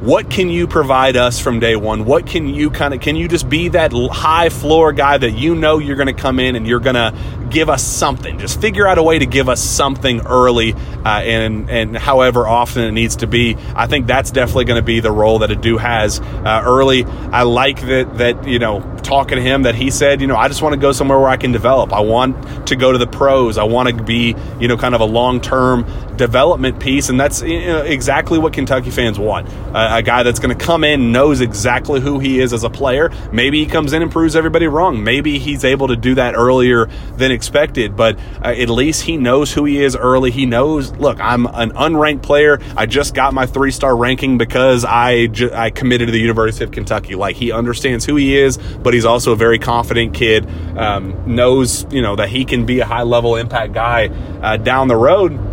what 0.00 0.30
can 0.30 0.48
you 0.48 0.68
provide 0.68 1.16
us 1.16 1.40
from 1.40 1.58
day 1.58 1.74
one? 1.74 2.04
What 2.04 2.24
can 2.24 2.48
you 2.48 2.70
kind 2.70 2.94
of 2.94 3.00
can 3.00 3.16
you 3.16 3.26
just 3.26 3.48
be 3.48 3.68
that 3.70 3.92
high 3.92 4.48
floor 4.48 4.92
guy 4.92 5.18
that 5.18 5.32
you 5.32 5.56
know 5.56 5.78
you're 5.78 5.96
going 5.96 6.06
to 6.06 6.12
come 6.12 6.38
in 6.38 6.54
and 6.54 6.68
you're 6.68 6.78
going 6.78 6.94
to 6.94 7.12
give 7.50 7.68
us 7.68 7.82
something? 7.82 8.38
Just 8.38 8.60
figure 8.60 8.86
out 8.86 8.98
a 8.98 9.02
way 9.02 9.18
to 9.18 9.26
give 9.26 9.48
us 9.48 9.60
something 9.60 10.24
early, 10.24 10.74
uh, 10.74 11.08
and 11.08 11.68
and 11.68 11.96
however 11.96 12.46
often 12.46 12.84
it 12.84 12.92
needs 12.92 13.16
to 13.16 13.26
be. 13.26 13.56
I 13.74 13.88
think 13.88 14.06
that's 14.06 14.30
definitely 14.30 14.66
going 14.66 14.80
to 14.80 14.86
be 14.86 15.00
the 15.00 15.10
role 15.10 15.40
that 15.40 15.50
Adou 15.50 15.78
has 15.78 16.20
uh, 16.20 16.62
early. 16.64 17.04
I 17.04 17.42
like 17.42 17.80
that 17.80 18.18
that 18.18 18.46
you 18.46 18.60
know 18.60 18.80
talking 19.02 19.36
to 19.36 19.42
him 19.42 19.62
that 19.62 19.74
he 19.74 19.90
said 19.90 20.20
you 20.20 20.26
know 20.26 20.36
I 20.36 20.48
just 20.48 20.62
want 20.62 20.74
to 20.74 20.80
go 20.80 20.92
somewhere 20.92 21.18
where 21.18 21.28
I 21.28 21.36
can 21.36 21.50
develop. 21.50 21.92
I 21.92 22.00
want 22.00 22.68
to 22.68 22.76
go 22.76 22.92
to 22.92 22.98
the 22.98 23.06
pros. 23.08 23.58
I 23.58 23.64
want 23.64 23.88
to 23.88 24.04
be 24.04 24.36
you 24.60 24.68
know 24.68 24.76
kind 24.76 24.94
of 24.94 25.00
a 25.00 25.06
long 25.06 25.40
term 25.40 25.86
development 26.18 26.78
piece, 26.78 27.08
and 27.08 27.18
that's 27.18 27.42
you 27.42 27.66
know, 27.66 27.82
exactly 27.82 28.38
what 28.38 28.52
Kentucky 28.52 28.90
fans 28.90 29.18
want. 29.18 29.48
Uh, 29.48 29.87
a 29.88 30.02
guy 30.02 30.22
that's 30.22 30.38
going 30.38 30.56
to 30.56 30.64
come 30.64 30.84
in, 30.84 31.12
knows 31.12 31.40
exactly 31.40 32.00
who 32.00 32.18
he 32.18 32.40
is 32.40 32.52
as 32.52 32.64
a 32.64 32.70
player. 32.70 33.10
Maybe 33.32 33.64
he 33.64 33.70
comes 33.70 33.92
in 33.92 34.02
and 34.02 34.10
proves 34.10 34.36
everybody 34.36 34.66
wrong. 34.66 35.02
Maybe 35.02 35.38
he's 35.38 35.64
able 35.64 35.88
to 35.88 35.96
do 35.96 36.14
that 36.16 36.34
earlier 36.34 36.86
than 37.16 37.30
expected, 37.30 37.96
but 37.96 38.18
uh, 38.42 38.48
at 38.48 38.68
least 38.68 39.02
he 39.02 39.16
knows 39.16 39.52
who 39.52 39.64
he 39.64 39.82
is 39.82 39.96
early. 39.96 40.30
He 40.30 40.46
knows, 40.46 40.92
look, 40.92 41.18
I'm 41.20 41.46
an 41.46 41.70
unranked 41.70 42.22
player. 42.22 42.60
I 42.76 42.86
just 42.86 43.14
got 43.14 43.32
my 43.34 43.46
three 43.46 43.70
star 43.70 43.96
ranking 43.96 44.38
because 44.38 44.84
I, 44.84 45.26
ju- 45.26 45.50
I 45.52 45.70
committed 45.70 46.08
to 46.08 46.12
the 46.12 46.20
University 46.20 46.64
of 46.64 46.70
Kentucky. 46.70 47.14
Like 47.14 47.36
he 47.36 47.52
understands 47.52 48.04
who 48.04 48.16
he 48.16 48.36
is, 48.36 48.56
but 48.56 48.94
he's 48.94 49.04
also 49.04 49.32
a 49.32 49.36
very 49.36 49.58
confident 49.58 50.14
kid, 50.14 50.46
um, 50.76 51.34
knows, 51.34 51.86
you 51.92 52.02
know, 52.02 52.16
that 52.16 52.28
he 52.28 52.44
can 52.44 52.66
be 52.66 52.80
a 52.80 52.86
high 52.86 53.02
level 53.02 53.36
impact 53.36 53.72
guy 53.72 54.08
uh, 54.42 54.56
down 54.56 54.88
the 54.88 54.96
road 54.96 55.47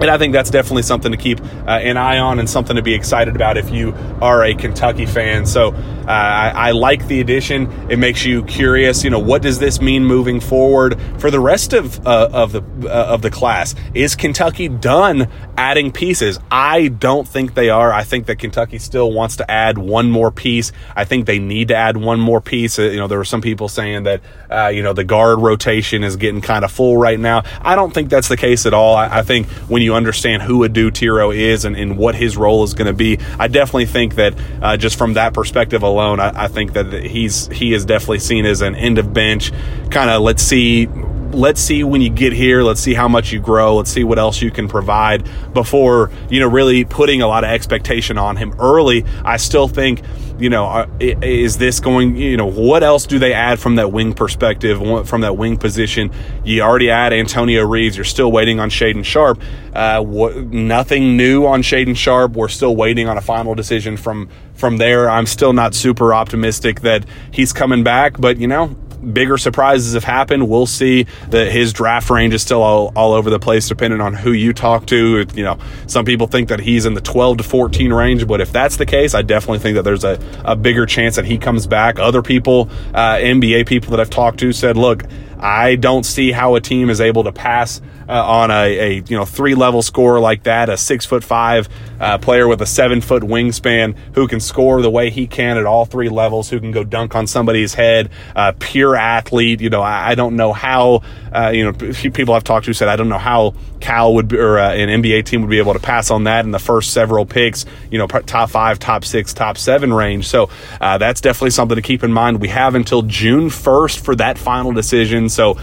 and 0.00 0.10
I 0.10 0.18
think 0.18 0.32
that's 0.32 0.50
definitely 0.50 0.82
something 0.82 1.12
to 1.12 1.18
keep 1.18 1.40
uh, 1.40 1.70
an 1.70 1.96
eye 1.96 2.18
on 2.18 2.38
and 2.38 2.48
something 2.48 2.76
to 2.76 2.82
be 2.82 2.94
excited 2.94 3.36
about 3.36 3.56
if 3.56 3.70
you 3.70 3.94
are 4.22 4.42
a 4.44 4.54
Kentucky 4.54 5.06
fan. 5.06 5.44
So 5.46 5.68
uh, 6.10 6.10
I, 6.10 6.52
I, 6.68 6.70
like 6.72 7.06
the 7.06 7.20
addition. 7.20 7.70
It 7.90 7.98
makes 7.98 8.24
you 8.24 8.42
curious. 8.44 9.04
You 9.04 9.10
know, 9.10 9.18
what 9.18 9.42
does 9.42 9.58
this 9.58 9.80
mean 9.80 10.04
moving 10.04 10.40
forward 10.40 11.00
for 11.18 11.30
the 11.30 11.38
rest 11.38 11.72
of 11.72 12.04
uh, 12.06 12.30
of 12.32 12.52
the 12.52 12.62
uh, 12.88 13.12
of 13.12 13.22
the 13.22 13.30
class? 13.30 13.74
Is 13.94 14.16
Kentucky 14.16 14.68
done 14.68 15.28
adding 15.56 15.92
pieces? 15.92 16.40
I 16.50 16.88
don't 16.88 17.28
think 17.28 17.54
they 17.54 17.68
are. 17.68 17.92
I 17.92 18.02
think 18.02 18.26
that 18.26 18.36
Kentucky 18.36 18.78
still 18.78 19.12
wants 19.12 19.36
to 19.36 19.50
add 19.50 19.78
one 19.78 20.10
more 20.10 20.30
piece. 20.30 20.72
I 20.96 21.04
think 21.04 21.26
they 21.26 21.38
need 21.38 21.68
to 21.68 21.76
add 21.76 21.96
one 21.96 22.18
more 22.18 22.40
piece. 22.40 22.78
Uh, 22.78 22.84
you 22.84 22.96
know, 22.96 23.06
there 23.06 23.18
were 23.18 23.24
some 23.24 23.42
people 23.42 23.68
saying 23.68 24.04
that 24.04 24.22
uh, 24.50 24.68
you 24.68 24.82
know 24.82 24.94
the 24.94 25.04
guard 25.04 25.40
rotation 25.40 26.02
is 26.02 26.16
getting 26.16 26.40
kind 26.40 26.64
of 26.64 26.72
full 26.72 26.96
right 26.96 27.20
now. 27.20 27.42
I 27.60 27.76
don't 27.76 27.92
think 27.92 28.08
that's 28.08 28.28
the 28.28 28.36
case 28.36 28.66
at 28.66 28.72
all. 28.74 28.96
I, 28.96 29.18
I 29.18 29.22
think 29.22 29.46
when 29.68 29.82
you 29.82 29.89
you 29.90 29.96
understand 29.96 30.42
who 30.42 30.62
Adou 30.64 30.90
Thiero 30.90 31.34
is 31.34 31.64
and, 31.64 31.76
and 31.76 31.98
what 31.98 32.14
his 32.14 32.36
role 32.36 32.62
is 32.62 32.74
going 32.74 32.86
to 32.86 32.92
be, 32.92 33.18
I 33.38 33.48
definitely 33.48 33.86
think 33.86 34.14
that 34.14 34.34
uh, 34.62 34.76
just 34.76 34.96
from 34.96 35.14
that 35.14 35.34
perspective 35.34 35.82
alone, 35.82 36.20
I, 36.20 36.44
I 36.44 36.48
think 36.48 36.74
that 36.74 36.92
he's 36.92 37.48
he 37.48 37.74
is 37.74 37.84
definitely 37.84 38.20
seen 38.20 38.46
as 38.46 38.62
an 38.62 38.74
end 38.76 38.98
of 38.98 39.12
bench 39.12 39.52
kind 39.90 40.08
of. 40.10 40.22
Let's 40.22 40.42
see 40.42 40.88
let's 41.32 41.60
see 41.60 41.84
when 41.84 42.00
you 42.00 42.10
get 42.10 42.32
here 42.32 42.62
let's 42.62 42.80
see 42.80 42.94
how 42.94 43.08
much 43.08 43.32
you 43.32 43.40
grow 43.40 43.76
let's 43.76 43.90
see 43.90 44.04
what 44.04 44.18
else 44.18 44.42
you 44.42 44.50
can 44.50 44.68
provide 44.68 45.28
before 45.52 46.10
you 46.28 46.40
know 46.40 46.48
really 46.48 46.84
putting 46.84 47.22
a 47.22 47.26
lot 47.26 47.44
of 47.44 47.50
expectation 47.50 48.18
on 48.18 48.36
him 48.36 48.54
early 48.58 49.04
i 49.24 49.36
still 49.36 49.68
think 49.68 50.02
you 50.40 50.48
know, 50.48 50.64
uh, 50.66 50.86
is 51.00 51.58
this 51.58 51.80
going, 51.80 52.16
you 52.16 52.36
know, 52.36 52.46
what 52.46 52.82
else 52.82 53.06
do 53.06 53.18
they 53.18 53.34
add 53.34 53.60
from 53.60 53.74
that 53.74 53.92
wing 53.92 54.14
perspective, 54.14 54.78
from 55.06 55.20
that 55.20 55.36
wing 55.36 55.58
position? 55.58 56.10
You 56.44 56.62
already 56.62 56.90
add 56.90 57.12
Antonio 57.12 57.64
Reeves. 57.66 57.96
You're 57.96 58.04
still 58.04 58.32
waiting 58.32 58.58
on 58.58 58.70
Shaedon 58.70 59.04
Sharpe. 59.04 59.40
Uh, 59.74 60.02
nothing 60.50 61.16
new 61.16 61.46
on 61.46 61.62
Shaedon 61.62 61.94
Sharpe. 61.94 62.32
We're 62.32 62.48
still 62.48 62.74
waiting 62.74 63.06
on 63.06 63.18
a 63.18 63.20
final 63.20 63.54
decision 63.54 63.98
from 63.98 64.28
from 64.54 64.78
there. 64.78 65.08
I'm 65.08 65.26
still 65.26 65.52
not 65.52 65.74
super 65.74 66.12
optimistic 66.14 66.80
that 66.80 67.04
he's 67.30 67.52
coming 67.52 67.84
back, 67.84 68.18
but 68.18 68.38
you 68.38 68.46
know, 68.46 68.74
bigger 69.00 69.38
surprises 69.38 69.94
have 69.94 70.04
happened. 70.04 70.48
We'll 70.48 70.66
see 70.66 71.06
that 71.28 71.50
his 71.50 71.72
draft 71.72 72.10
range 72.10 72.34
is 72.34 72.42
still 72.42 72.62
all, 72.62 72.92
all 72.94 73.12
over 73.12 73.30
the 73.30 73.38
place, 73.38 73.68
depending 73.68 74.00
on 74.00 74.14
who 74.14 74.32
you 74.32 74.52
talk 74.52 74.86
to. 74.86 75.26
You 75.34 75.44
know, 75.44 75.58
some 75.86 76.04
people 76.04 76.26
think 76.26 76.48
that 76.48 76.60
he's 76.60 76.86
in 76.86 76.94
the 76.94 77.00
12 77.00 77.38
to 77.38 77.42
14 77.42 77.92
range, 77.92 78.26
but 78.26 78.40
if 78.40 78.52
that's 78.52 78.76
the 78.76 78.86
case, 78.86 79.14
I 79.14 79.22
definitely 79.22 79.60
think 79.60 79.76
that 79.76 79.82
there's 79.82 80.04
a, 80.04 80.18
a 80.44 80.56
bigger 80.56 80.86
chance 80.86 81.16
that 81.16 81.24
he 81.24 81.38
comes 81.38 81.66
back. 81.66 81.98
Other 81.98 82.22
people, 82.22 82.68
uh, 82.94 83.16
NBA 83.16 83.66
people 83.66 83.90
that 83.92 84.00
I've 84.00 84.10
talked 84.10 84.38
to 84.40 84.52
said, 84.52 84.76
look, 84.76 85.04
I 85.38 85.76
don't 85.76 86.04
see 86.04 86.32
how 86.32 86.54
a 86.54 86.60
team 86.60 86.90
is 86.90 87.00
able 87.00 87.24
to 87.24 87.32
pass 87.32 87.80
uh, 88.10 88.24
on 88.26 88.50
a, 88.50 88.78
a, 88.78 88.94
you 89.06 89.16
know 89.16 89.24
three 89.24 89.54
level 89.54 89.82
scorer 89.82 90.18
like 90.18 90.42
that, 90.42 90.68
a 90.68 90.76
six 90.76 91.06
foot 91.06 91.22
five 91.22 91.68
uh, 92.00 92.18
player 92.18 92.48
with 92.48 92.60
a 92.60 92.66
seven 92.66 93.00
foot 93.00 93.22
wingspan 93.22 93.96
who 94.14 94.26
can 94.26 94.40
score 94.40 94.82
the 94.82 94.90
way 94.90 95.10
he 95.10 95.28
can 95.28 95.56
at 95.56 95.64
all 95.64 95.84
three 95.84 96.08
levels, 96.08 96.50
who 96.50 96.58
can 96.58 96.72
go 96.72 96.82
dunk 96.82 97.14
on 97.14 97.28
somebody's 97.28 97.74
head, 97.74 98.10
uh, 98.34 98.52
pure 98.58 98.96
athlete. 98.96 99.60
You 99.60 99.70
know, 99.70 99.82
I, 99.82 100.10
I 100.10 100.14
don't 100.16 100.34
know 100.34 100.52
how 100.52 101.02
uh, 101.32 101.52
you 101.54 101.64
know 101.64 101.72
people 102.12 102.34
I've 102.34 102.42
talked 102.42 102.66
to 102.66 102.72
said 102.72 102.88
I 102.88 102.96
don't 102.96 103.08
know 103.08 103.18
how 103.18 103.54
Cal 103.78 104.14
would 104.14 104.26
be, 104.26 104.38
or 104.38 104.58
uh, 104.58 104.72
an 104.72 105.02
NBA 105.02 105.24
team 105.26 105.42
would 105.42 105.50
be 105.50 105.58
able 105.58 105.74
to 105.74 105.80
pass 105.80 106.10
on 106.10 106.24
that 106.24 106.44
in 106.44 106.50
the 106.50 106.58
first 106.58 106.92
several 106.92 107.24
picks. 107.24 107.64
You 107.92 107.98
know, 107.98 108.08
top 108.08 108.50
five, 108.50 108.80
top 108.80 109.04
six, 109.04 109.32
top 109.32 109.56
seven 109.56 109.94
range. 109.94 110.26
So 110.26 110.50
uh, 110.80 110.98
that's 110.98 111.20
definitely 111.20 111.50
something 111.50 111.76
to 111.76 111.82
keep 111.82 112.02
in 112.02 112.12
mind. 112.12 112.40
We 112.40 112.48
have 112.48 112.74
until 112.74 113.02
June 113.02 113.50
first 113.50 114.04
for 114.04 114.16
that 114.16 114.36
final 114.36 114.72
decision. 114.72 115.28
So 115.28 115.58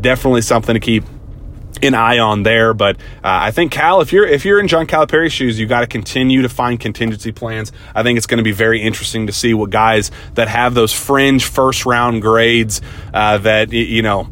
definitely 0.00 0.40
something 0.40 0.74
to 0.74 0.80
keep 0.80 1.04
an 1.84 1.94
eye 1.94 2.18
on 2.18 2.42
there. 2.42 2.74
But 2.74 2.96
uh, 2.96 3.00
I 3.24 3.50
think 3.50 3.72
Cal, 3.72 4.00
if 4.00 4.12
you're 4.12 4.26
if 4.26 4.44
you're 4.44 4.60
in 4.60 4.68
John 4.68 4.86
Calipari's 4.86 5.32
shoes, 5.32 5.58
you 5.58 5.66
got 5.66 5.80
to 5.80 5.86
continue 5.86 6.42
to 6.42 6.48
find 6.48 6.78
contingency 6.78 7.32
plans. 7.32 7.72
I 7.94 8.02
think 8.02 8.16
it's 8.16 8.26
going 8.26 8.38
to 8.38 8.44
be 8.44 8.52
very 8.52 8.82
interesting 8.82 9.26
to 9.26 9.32
see 9.32 9.54
what 9.54 9.70
guys 9.70 10.10
that 10.34 10.48
have 10.48 10.74
those 10.74 10.92
fringe 10.92 11.44
first 11.44 11.86
round 11.86 12.22
grades 12.22 12.80
uh, 13.12 13.38
that 13.38 13.72
you 13.72 14.02
know 14.02 14.28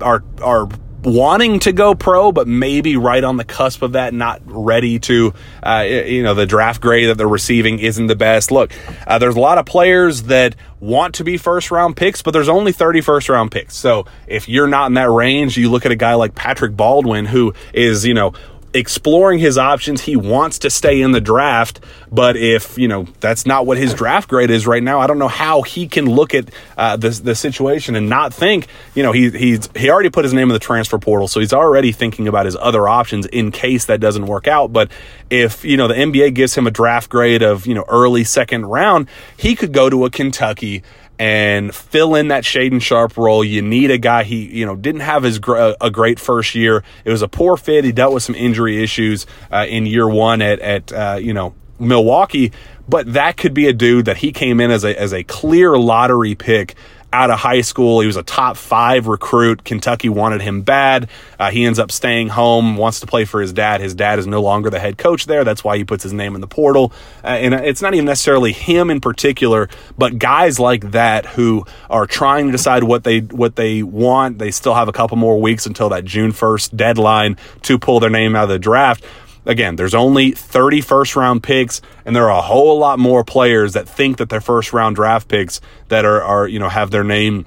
are 0.00 0.22
are 0.42 0.68
wanting 1.02 1.60
to 1.60 1.72
go 1.72 1.94
pro, 1.94 2.32
but 2.32 2.46
maybe 2.46 2.96
right 2.96 3.22
on 3.22 3.36
the 3.36 3.44
cusp 3.44 3.82
of 3.82 3.92
that, 3.92 4.12
not 4.12 4.40
ready 4.44 4.98
to, 5.00 5.32
uh, 5.62 5.84
you 5.86 6.22
know, 6.22 6.34
the 6.34 6.46
draft 6.46 6.80
grade 6.80 7.08
that 7.08 7.18
they're 7.18 7.28
receiving 7.28 7.78
isn't 7.78 8.06
the 8.06 8.16
best. 8.16 8.50
Look, 8.50 8.72
uh, 9.06 9.18
there's 9.18 9.36
a 9.36 9.40
lot 9.40 9.58
of 9.58 9.66
players 9.66 10.24
that 10.24 10.56
want 10.80 11.14
to 11.16 11.24
be 11.24 11.36
first 11.36 11.70
round 11.70 11.96
picks, 11.96 12.22
but 12.22 12.32
there's 12.32 12.48
only 12.48 12.72
30 12.72 13.00
first 13.00 13.28
round 13.28 13.50
picks. 13.50 13.76
So 13.76 14.06
if 14.26 14.48
you're 14.48 14.66
not 14.66 14.86
in 14.86 14.94
that 14.94 15.10
range, 15.10 15.56
you 15.56 15.70
look 15.70 15.86
at 15.86 15.92
a 15.92 15.96
guy 15.96 16.14
like 16.14 16.34
Patrick 16.34 16.76
Baldwin, 16.76 17.26
who 17.26 17.54
is, 17.72 18.06
you 18.06 18.14
know, 18.14 18.32
exploring 18.72 19.38
his 19.38 19.58
options. 19.58 20.02
He 20.02 20.16
wants 20.16 20.60
to 20.60 20.70
stay 20.70 21.00
in 21.00 21.12
the 21.12 21.20
draft, 21.20 21.80
but 22.10 22.36
if 22.36 22.78
you 22.78 22.88
know 22.88 23.06
that's 23.20 23.46
not 23.46 23.66
what 23.66 23.78
his 23.78 23.94
draft 23.94 24.28
grade 24.28 24.50
is 24.50 24.66
right 24.66 24.82
now, 24.82 25.00
I 25.00 25.06
don't 25.06 25.18
know 25.18 25.28
how 25.28 25.62
he 25.62 25.88
can 25.88 26.06
look 26.06 26.34
at 26.34 26.50
uh, 26.76 26.96
the 26.96 27.10
the 27.10 27.34
situation 27.34 27.96
and 27.96 28.08
not 28.08 28.32
think. 28.32 28.66
You 28.94 29.02
know, 29.02 29.12
he 29.12 29.30
he's 29.30 29.68
he 29.76 29.90
already 29.90 30.10
put 30.10 30.24
his 30.24 30.32
name 30.32 30.48
in 30.48 30.54
the 30.54 30.58
transfer 30.58 30.98
portal, 30.98 31.28
so 31.28 31.40
he's 31.40 31.52
already 31.52 31.92
thinking 31.92 32.28
about 32.28 32.46
his 32.46 32.56
other 32.56 32.88
options 32.88 33.26
in 33.26 33.50
case 33.50 33.86
that 33.86 34.00
doesn't 34.00 34.26
work 34.26 34.46
out. 34.46 34.72
But 34.72 34.90
if 35.28 35.64
you 35.64 35.76
know 35.76 35.88
the 35.88 35.94
NBA 35.94 36.34
gives 36.34 36.54
him 36.54 36.66
a 36.66 36.70
draft 36.70 37.08
grade 37.08 37.42
of 37.42 37.66
you 37.66 37.74
know 37.74 37.84
early 37.88 38.24
second 38.24 38.66
round, 38.66 39.08
he 39.36 39.54
could 39.54 39.72
go 39.72 39.90
to 39.90 40.04
a 40.04 40.10
Kentucky 40.10 40.82
and 41.20 41.74
fill 41.74 42.14
in 42.14 42.28
that 42.28 42.44
Shaedon 42.44 42.80
Sharpe 42.80 43.18
role. 43.18 43.44
You 43.44 43.60
need 43.60 43.90
a 43.90 43.98
guy 43.98 44.24
he, 44.24 44.46
you 44.58 44.64
know, 44.64 44.74
didn't 44.74 45.02
have 45.02 45.22
his 45.22 45.38
gr- 45.38 45.74
a 45.78 45.90
great 45.90 46.18
first 46.18 46.54
year. 46.54 46.82
It 47.04 47.10
was 47.10 47.20
a 47.20 47.28
poor 47.28 47.58
fit. 47.58 47.84
He 47.84 47.92
dealt 47.92 48.14
with 48.14 48.22
some 48.22 48.34
injury 48.34 48.82
issues 48.82 49.26
uh, 49.52 49.66
in 49.68 49.84
year 49.84 50.08
one 50.08 50.40
at 50.40 50.60
at 50.60 50.90
uh, 50.90 51.18
you 51.20 51.34
know 51.34 51.54
Milwaukee, 51.78 52.52
but 52.88 53.12
that 53.12 53.36
could 53.36 53.52
be 53.52 53.68
a 53.68 53.74
dude 53.74 54.06
that 54.06 54.16
he 54.16 54.32
came 54.32 54.60
in 54.60 54.70
as 54.70 54.82
a 54.82 54.98
as 54.98 55.12
a 55.12 55.22
clear 55.22 55.76
lottery 55.76 56.34
pick 56.34 56.74
out 57.12 57.30
of 57.30 57.38
high 57.38 57.60
school. 57.60 58.00
He 58.00 58.06
was 58.06 58.16
a 58.16 58.22
top 58.22 58.56
five 58.56 59.06
recruit. 59.06 59.64
Kentucky 59.64 60.08
wanted 60.08 60.40
him 60.40 60.62
bad. 60.62 61.08
Uh, 61.38 61.50
he 61.50 61.64
ends 61.64 61.78
up 61.78 61.90
staying 61.90 62.28
home, 62.28 62.76
wants 62.76 63.00
to 63.00 63.06
play 63.06 63.24
for 63.24 63.40
his 63.40 63.52
dad. 63.52 63.80
His 63.80 63.94
dad 63.94 64.18
is 64.18 64.26
no 64.26 64.40
longer 64.42 64.70
the 64.70 64.78
head 64.78 64.98
coach 64.98 65.26
there. 65.26 65.44
That's 65.44 65.64
why 65.64 65.76
he 65.76 65.84
puts 65.84 66.02
his 66.02 66.12
name 66.12 66.34
in 66.34 66.40
the 66.40 66.46
portal. 66.46 66.92
Uh, 67.24 67.28
and 67.28 67.54
it's 67.54 67.82
not 67.82 67.94
even 67.94 68.06
necessarily 68.06 68.52
him 68.52 68.90
in 68.90 69.00
particular, 69.00 69.68
but 69.98 70.18
guys 70.18 70.60
like 70.60 70.92
that 70.92 71.26
who 71.26 71.64
are 71.88 72.06
trying 72.06 72.46
to 72.46 72.52
decide 72.52 72.84
what 72.84 73.04
they 73.04 73.20
what 73.20 73.56
they 73.56 73.82
want. 73.82 74.38
They 74.38 74.50
still 74.50 74.74
have 74.74 74.88
a 74.88 74.92
couple 74.92 75.16
more 75.16 75.40
weeks 75.40 75.66
until 75.66 75.88
that 75.90 76.04
June 76.04 76.32
1st 76.32 76.76
deadline 76.76 77.36
to 77.62 77.78
pull 77.78 78.00
their 78.00 78.10
name 78.10 78.36
out 78.36 78.44
of 78.44 78.50
the 78.50 78.58
draft 78.58 79.04
again, 79.46 79.76
there's 79.76 79.94
only 79.94 80.32
30 80.32 80.80
first 80.80 81.16
round 81.16 81.42
picks, 81.42 81.80
and 82.04 82.14
there 82.14 82.30
are 82.30 82.38
a 82.38 82.42
whole 82.42 82.78
lot 82.78 82.98
more 82.98 83.24
players 83.24 83.72
that 83.74 83.88
think 83.88 84.18
that 84.18 84.28
they're 84.28 84.40
first 84.40 84.72
round 84.72 84.96
draft 84.96 85.28
picks 85.28 85.60
that 85.88 86.04
are, 86.04 86.22
are 86.22 86.48
you 86.48 86.58
know, 86.58 86.68
have 86.68 86.90
their 86.90 87.04
name 87.04 87.46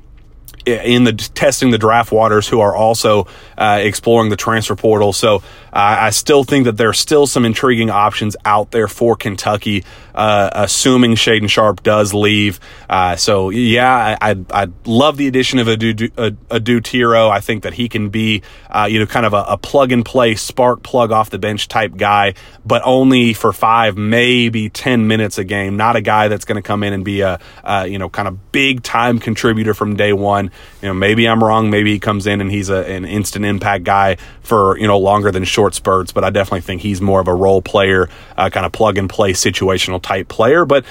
in 0.66 1.04
the 1.04 1.14
testing 1.14 1.72
the 1.72 1.78
draft 1.78 2.12
waters 2.12 2.48
who 2.48 2.62
are 2.62 2.76
also 2.76 3.28
uh, 3.58 3.80
exploring 3.82 4.30
the 4.30 4.36
transfer 4.36 4.76
portal. 4.76 5.12
So 5.12 5.38
uh, 5.38 5.42
I 5.74 6.10
still 6.12 6.44
think 6.44 6.66
that 6.66 6.78
there's 6.78 7.00
still 7.00 7.28
some 7.28 7.44
intriguing 7.46 7.90
options 7.90 8.38
out 8.46 8.72
there 8.72 8.88
for 8.88 9.16
Kentucky, 9.16 9.84
uh, 10.16 10.50
assuming 10.54 11.16
Shaedon 11.16 11.50
Sharpe 11.50 11.84
does 11.84 12.14
leave. 12.14 12.60
Uh, 12.90 13.16
so 13.16 13.50
yeah, 13.50 14.18
I, 14.22 14.32
I, 14.32 14.36
I, 14.52 14.68
love 14.86 15.18
the 15.18 15.28
addition 15.28 15.60
of 15.60 15.68
Adou, 15.68 16.10
Adou 16.52 16.82
Thiero. 16.82 17.30
I 17.30 17.40
think 17.40 17.64
that 17.64 17.74
he 17.74 17.90
can 17.90 18.10
be 18.10 18.44
uh, 18.70 18.88
you 18.90 19.00
know 19.00 19.06
kind 19.06 19.26
of 19.26 19.34
a, 19.34 19.44
a, 19.50 19.58
plug 19.58 19.92
and 19.92 20.06
play 20.06 20.36
spark 20.36 20.84
plug 20.84 21.12
off 21.12 21.30
the 21.30 21.40
bench 21.40 21.68
type 21.68 21.96
guy, 21.96 22.36
but 22.66 22.82
only 22.86 23.34
for 23.34 23.54
five 23.54 23.98
maybe 23.98 24.70
ten 24.70 25.08
minutes 25.08 25.38
a 25.38 25.44
game. 25.44 25.78
Not 25.78 25.96
a 25.96 26.02
guy 26.02 26.28
that's 26.28 26.46
going 26.46 26.62
to 26.62 26.68
come 26.68 26.84
in 26.84 26.94
and 26.94 27.04
be 27.04 27.22
a 27.22 27.40
you 27.86 27.98
know 27.98 28.10
kind 28.10 28.28
of 28.28 28.52
big 28.52 28.84
time 28.84 29.20
contributor 29.20 29.74
from 29.74 29.96
day 29.96 30.14
one. 30.14 30.52
You 30.82 30.90
know, 30.90 30.94
maybe 30.94 31.28
I'm 31.28 31.44
wrong. 31.44 31.70
Maybe 31.70 31.94
he 31.94 32.00
comes 32.00 32.28
in 32.28 32.42
and 32.42 32.52
he's 32.52 32.70
a, 32.70 32.86
an 32.88 33.06
instant 33.06 33.46
impact 33.46 33.84
guy 33.84 34.18
for 34.42 34.78
you 34.78 34.88
know 34.88 35.00
longer 35.00 35.32
than 35.32 35.44
short 35.44 35.74
spurts. 35.74 36.12
But 36.12 36.24
I 36.24 36.30
definitely 36.30 36.62
think 36.62 36.82
he's 36.82 37.02
more 37.02 37.20
of 37.20 37.28
a 37.28 37.34
role 37.34 37.62
player, 37.62 38.10
uh, 38.38 38.50
kind 38.50 38.66
of 38.66 38.72
plug 38.72 38.98
and 38.98 39.10
play 39.10 39.34
situational 39.34 40.03
type 40.04 40.28
player. 40.28 40.66
But 40.66 40.86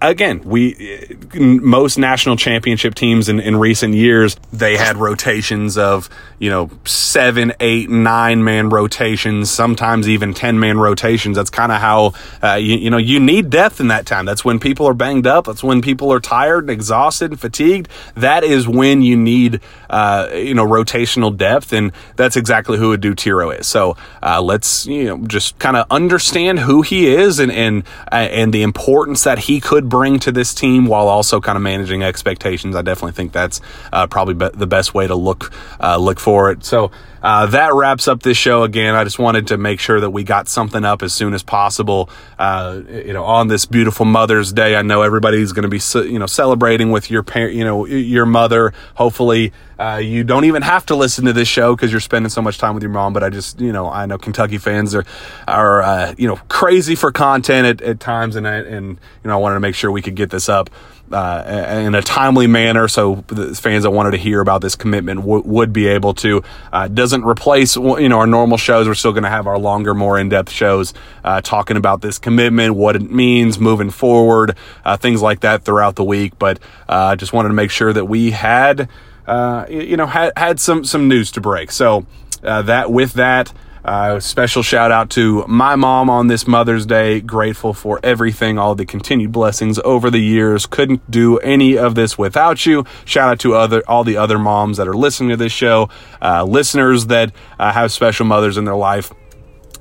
again, 0.00 0.42
we 0.44 1.16
most 1.34 1.98
national 1.98 2.36
championship 2.36 2.94
teams 2.94 3.28
in, 3.28 3.40
in 3.40 3.56
recent 3.56 3.94
years 3.94 4.36
they 4.52 4.76
had 4.76 4.96
rotations 4.96 5.78
of 5.78 6.08
you 6.38 6.50
know 6.50 6.70
seven, 6.84 7.52
eight, 7.60 7.88
nine 7.88 8.44
man 8.44 8.68
rotations, 8.68 9.50
sometimes 9.50 10.08
even 10.08 10.34
ten 10.34 10.58
man 10.58 10.78
rotations. 10.78 11.36
That's 11.36 11.50
kind 11.50 11.72
of 11.72 11.80
how 11.80 12.12
uh, 12.42 12.54
you, 12.54 12.76
you 12.76 12.90
know 12.90 12.98
you 12.98 13.20
need 13.20 13.50
depth 13.50 13.80
in 13.80 13.88
that 13.88 14.06
time. 14.06 14.24
That's 14.24 14.44
when 14.44 14.58
people 14.58 14.86
are 14.86 14.94
banged 14.94 15.26
up. 15.26 15.46
That's 15.46 15.64
when 15.64 15.82
people 15.82 16.12
are 16.12 16.20
tired, 16.20 16.64
and 16.64 16.70
exhausted, 16.70 17.30
and 17.32 17.40
fatigued. 17.40 17.88
That 18.14 18.44
is 18.44 18.68
when 18.68 19.02
you 19.02 19.16
need 19.16 19.60
uh, 19.90 20.30
you 20.34 20.54
know 20.54 20.66
rotational 20.66 21.36
depth, 21.36 21.72
and 21.72 21.92
that's 22.16 22.36
exactly 22.36 22.78
who 22.78 22.92
Adou 22.92 23.14
Thiero 23.14 23.58
is. 23.58 23.66
So 23.66 23.96
uh, 24.22 24.42
let's 24.42 24.86
you 24.86 25.04
know 25.04 25.18
just 25.26 25.58
kind 25.58 25.76
of 25.76 25.86
understand 25.90 26.60
who 26.60 26.82
he 26.82 27.06
is 27.08 27.38
and 27.38 27.50
and 27.50 27.84
uh, 28.12 28.16
and 28.16 28.52
the 28.52 28.62
importance 28.62 29.24
that 29.24 29.40
he 29.40 29.60
could 29.60 29.85
bring 29.88 30.18
to 30.20 30.32
this 30.32 30.54
team 30.54 30.86
while 30.86 31.08
also 31.08 31.40
kind 31.40 31.56
of 31.56 31.62
managing 31.62 32.02
expectations. 32.02 32.76
I 32.76 32.82
definitely 32.82 33.12
think 33.12 33.32
that's 33.32 33.60
uh, 33.92 34.06
probably 34.06 34.34
be- 34.34 34.56
the 34.56 34.66
best 34.66 34.94
way 34.94 35.06
to 35.06 35.14
look 35.14 35.52
uh, 35.80 35.96
look 35.96 36.20
for 36.20 36.50
it. 36.50 36.64
So 36.64 36.90
uh, 37.26 37.44
that 37.46 37.74
wraps 37.74 38.06
up 38.06 38.22
this 38.22 38.36
show 38.36 38.62
again. 38.62 38.94
I 38.94 39.02
just 39.02 39.18
wanted 39.18 39.48
to 39.48 39.58
make 39.58 39.80
sure 39.80 39.98
that 39.98 40.10
we 40.10 40.22
got 40.22 40.46
something 40.46 40.84
up 40.84 41.02
as 41.02 41.12
soon 41.12 41.34
as 41.34 41.42
possible. 41.42 42.08
Uh, 42.38 42.82
you 42.88 43.12
know, 43.12 43.24
on 43.24 43.48
this 43.48 43.66
beautiful 43.66 44.06
Mother's 44.06 44.52
Day, 44.52 44.76
I 44.76 44.82
know 44.82 45.02
everybody's 45.02 45.50
going 45.50 45.68
to 45.68 45.68
be 45.68 45.80
you 46.08 46.20
know 46.20 46.26
celebrating 46.26 46.92
with 46.92 47.10
your 47.10 47.24
parent, 47.24 47.56
you 47.56 47.64
know, 47.64 47.84
your 47.84 48.26
mother. 48.26 48.72
Hopefully, 48.94 49.52
uh, 49.76 50.00
you 50.00 50.22
don't 50.22 50.44
even 50.44 50.62
have 50.62 50.86
to 50.86 50.94
listen 50.94 51.24
to 51.24 51.32
this 51.32 51.48
show 51.48 51.74
because 51.74 51.90
you're 51.90 52.00
spending 52.00 52.30
so 52.30 52.40
much 52.40 52.58
time 52.58 52.74
with 52.74 52.84
your 52.84 52.92
mom. 52.92 53.12
But 53.12 53.24
I 53.24 53.30
just, 53.30 53.60
you 53.60 53.72
know, 53.72 53.90
I 53.90 54.06
know 54.06 54.18
Kentucky 54.18 54.58
fans 54.58 54.94
are 54.94 55.04
are 55.48 55.82
uh, 55.82 56.14
you 56.16 56.28
know 56.28 56.36
crazy 56.46 56.94
for 56.94 57.10
content 57.10 57.66
at, 57.66 57.88
at 57.88 57.98
times, 57.98 58.36
and 58.36 58.46
I, 58.46 58.58
and 58.58 58.90
you 58.90 59.28
know 59.28 59.32
I 59.32 59.36
wanted 59.38 59.54
to 59.54 59.60
make 59.60 59.74
sure 59.74 59.90
we 59.90 60.00
could 60.00 60.14
get 60.14 60.30
this 60.30 60.48
up 60.48 60.70
uh, 61.12 61.82
in 61.84 61.94
a 61.94 62.02
timely 62.02 62.46
manner 62.46 62.88
so 62.88 63.16
fans 63.54 63.84
that 63.84 63.90
wanted 63.90 64.12
to 64.12 64.16
hear 64.16 64.40
about 64.40 64.60
this 64.60 64.74
commitment 64.74 65.20
w- 65.20 65.42
would 65.44 65.72
be 65.72 65.86
able 65.86 66.14
to. 66.14 66.42
Uh, 66.72 66.88
doesn't 66.88 67.24
replace 67.24 67.76
you 67.76 68.08
know 68.08 68.18
our 68.18 68.26
normal 68.26 68.58
shows. 68.58 68.88
We're 68.88 68.94
still 68.94 69.12
going 69.12 69.24
to 69.24 69.30
have 69.30 69.46
our 69.46 69.58
longer, 69.58 69.94
more 69.94 70.18
in-depth 70.18 70.50
shows 70.50 70.94
uh, 71.24 71.40
talking 71.40 71.76
about 71.76 72.00
this 72.00 72.18
commitment, 72.18 72.74
what 72.74 72.96
it 72.96 73.10
means 73.10 73.58
moving 73.58 73.90
forward, 73.90 74.56
uh, 74.84 74.96
things 74.96 75.22
like 75.22 75.40
that 75.40 75.64
throughout 75.64 75.96
the 75.96 76.04
week. 76.04 76.38
But 76.38 76.58
uh, 76.88 77.12
I 77.12 77.14
just 77.14 77.32
wanted 77.32 77.48
to 77.48 77.54
make 77.54 77.70
sure 77.70 77.92
that 77.92 78.06
we 78.06 78.30
had 78.32 78.88
uh, 79.26 79.66
you 79.68 79.96
know 79.96 80.06
had 80.06 80.32
had 80.36 80.60
some 80.60 80.84
some 80.84 81.08
news 81.08 81.30
to 81.32 81.40
break. 81.40 81.70
So 81.70 82.06
that 82.42 82.90
with 82.90 83.14
that. 83.14 83.52
Uh, 83.86 84.18
special 84.18 84.64
shout 84.64 84.90
out 84.90 85.10
to 85.10 85.44
my 85.46 85.76
mom 85.76 86.10
on 86.10 86.26
this 86.26 86.48
Mother's 86.48 86.84
Day. 86.84 87.20
Grateful 87.20 87.72
for 87.72 88.00
everything, 88.02 88.58
all 88.58 88.74
the 88.74 88.84
continued 88.84 89.30
blessings 89.30 89.78
over 89.84 90.10
the 90.10 90.18
years. 90.18 90.66
Couldn't 90.66 91.08
do 91.08 91.38
any 91.38 91.78
of 91.78 91.94
this 91.94 92.18
without 92.18 92.66
you. 92.66 92.84
Shout 93.04 93.28
out 93.28 93.38
to 93.40 93.54
other 93.54 93.84
all 93.86 94.02
the 94.02 94.16
other 94.16 94.40
moms 94.40 94.78
that 94.78 94.88
are 94.88 94.96
listening 94.96 95.30
to 95.30 95.36
this 95.36 95.52
show, 95.52 95.88
uh, 96.20 96.42
listeners 96.42 97.06
that 97.06 97.32
uh, 97.60 97.72
have 97.72 97.92
special 97.92 98.26
mothers 98.26 98.56
in 98.56 98.64
their 98.64 98.74
life. 98.74 99.12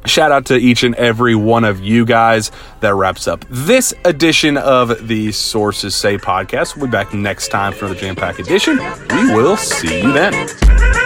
Shout 0.05 0.31
out 0.31 0.45
to 0.45 0.55
each 0.55 0.83
and 0.83 0.93
every 0.95 1.33
one 1.33 1.63
of 1.63 1.79
you 1.79 2.05
guys. 2.05 2.51
That 2.81 2.93
wraps 2.93 3.27
up 3.27 3.43
this 3.49 3.91
edition 4.03 4.55
of 4.55 5.07
the 5.07 5.31
Sources 5.31 5.95
Say 5.95 6.19
podcast. 6.19 6.75
We'll 6.75 6.85
be 6.85 6.91
back 6.91 7.11
next 7.15 7.47
time 7.47 7.73
for 7.73 7.87
the 7.87 7.95
Jam 7.95 8.15
Pack 8.15 8.37
edition. 8.37 8.77
We 9.09 9.33
will 9.33 9.57
see 9.57 10.03
you 10.03 10.13
then. 10.13 11.04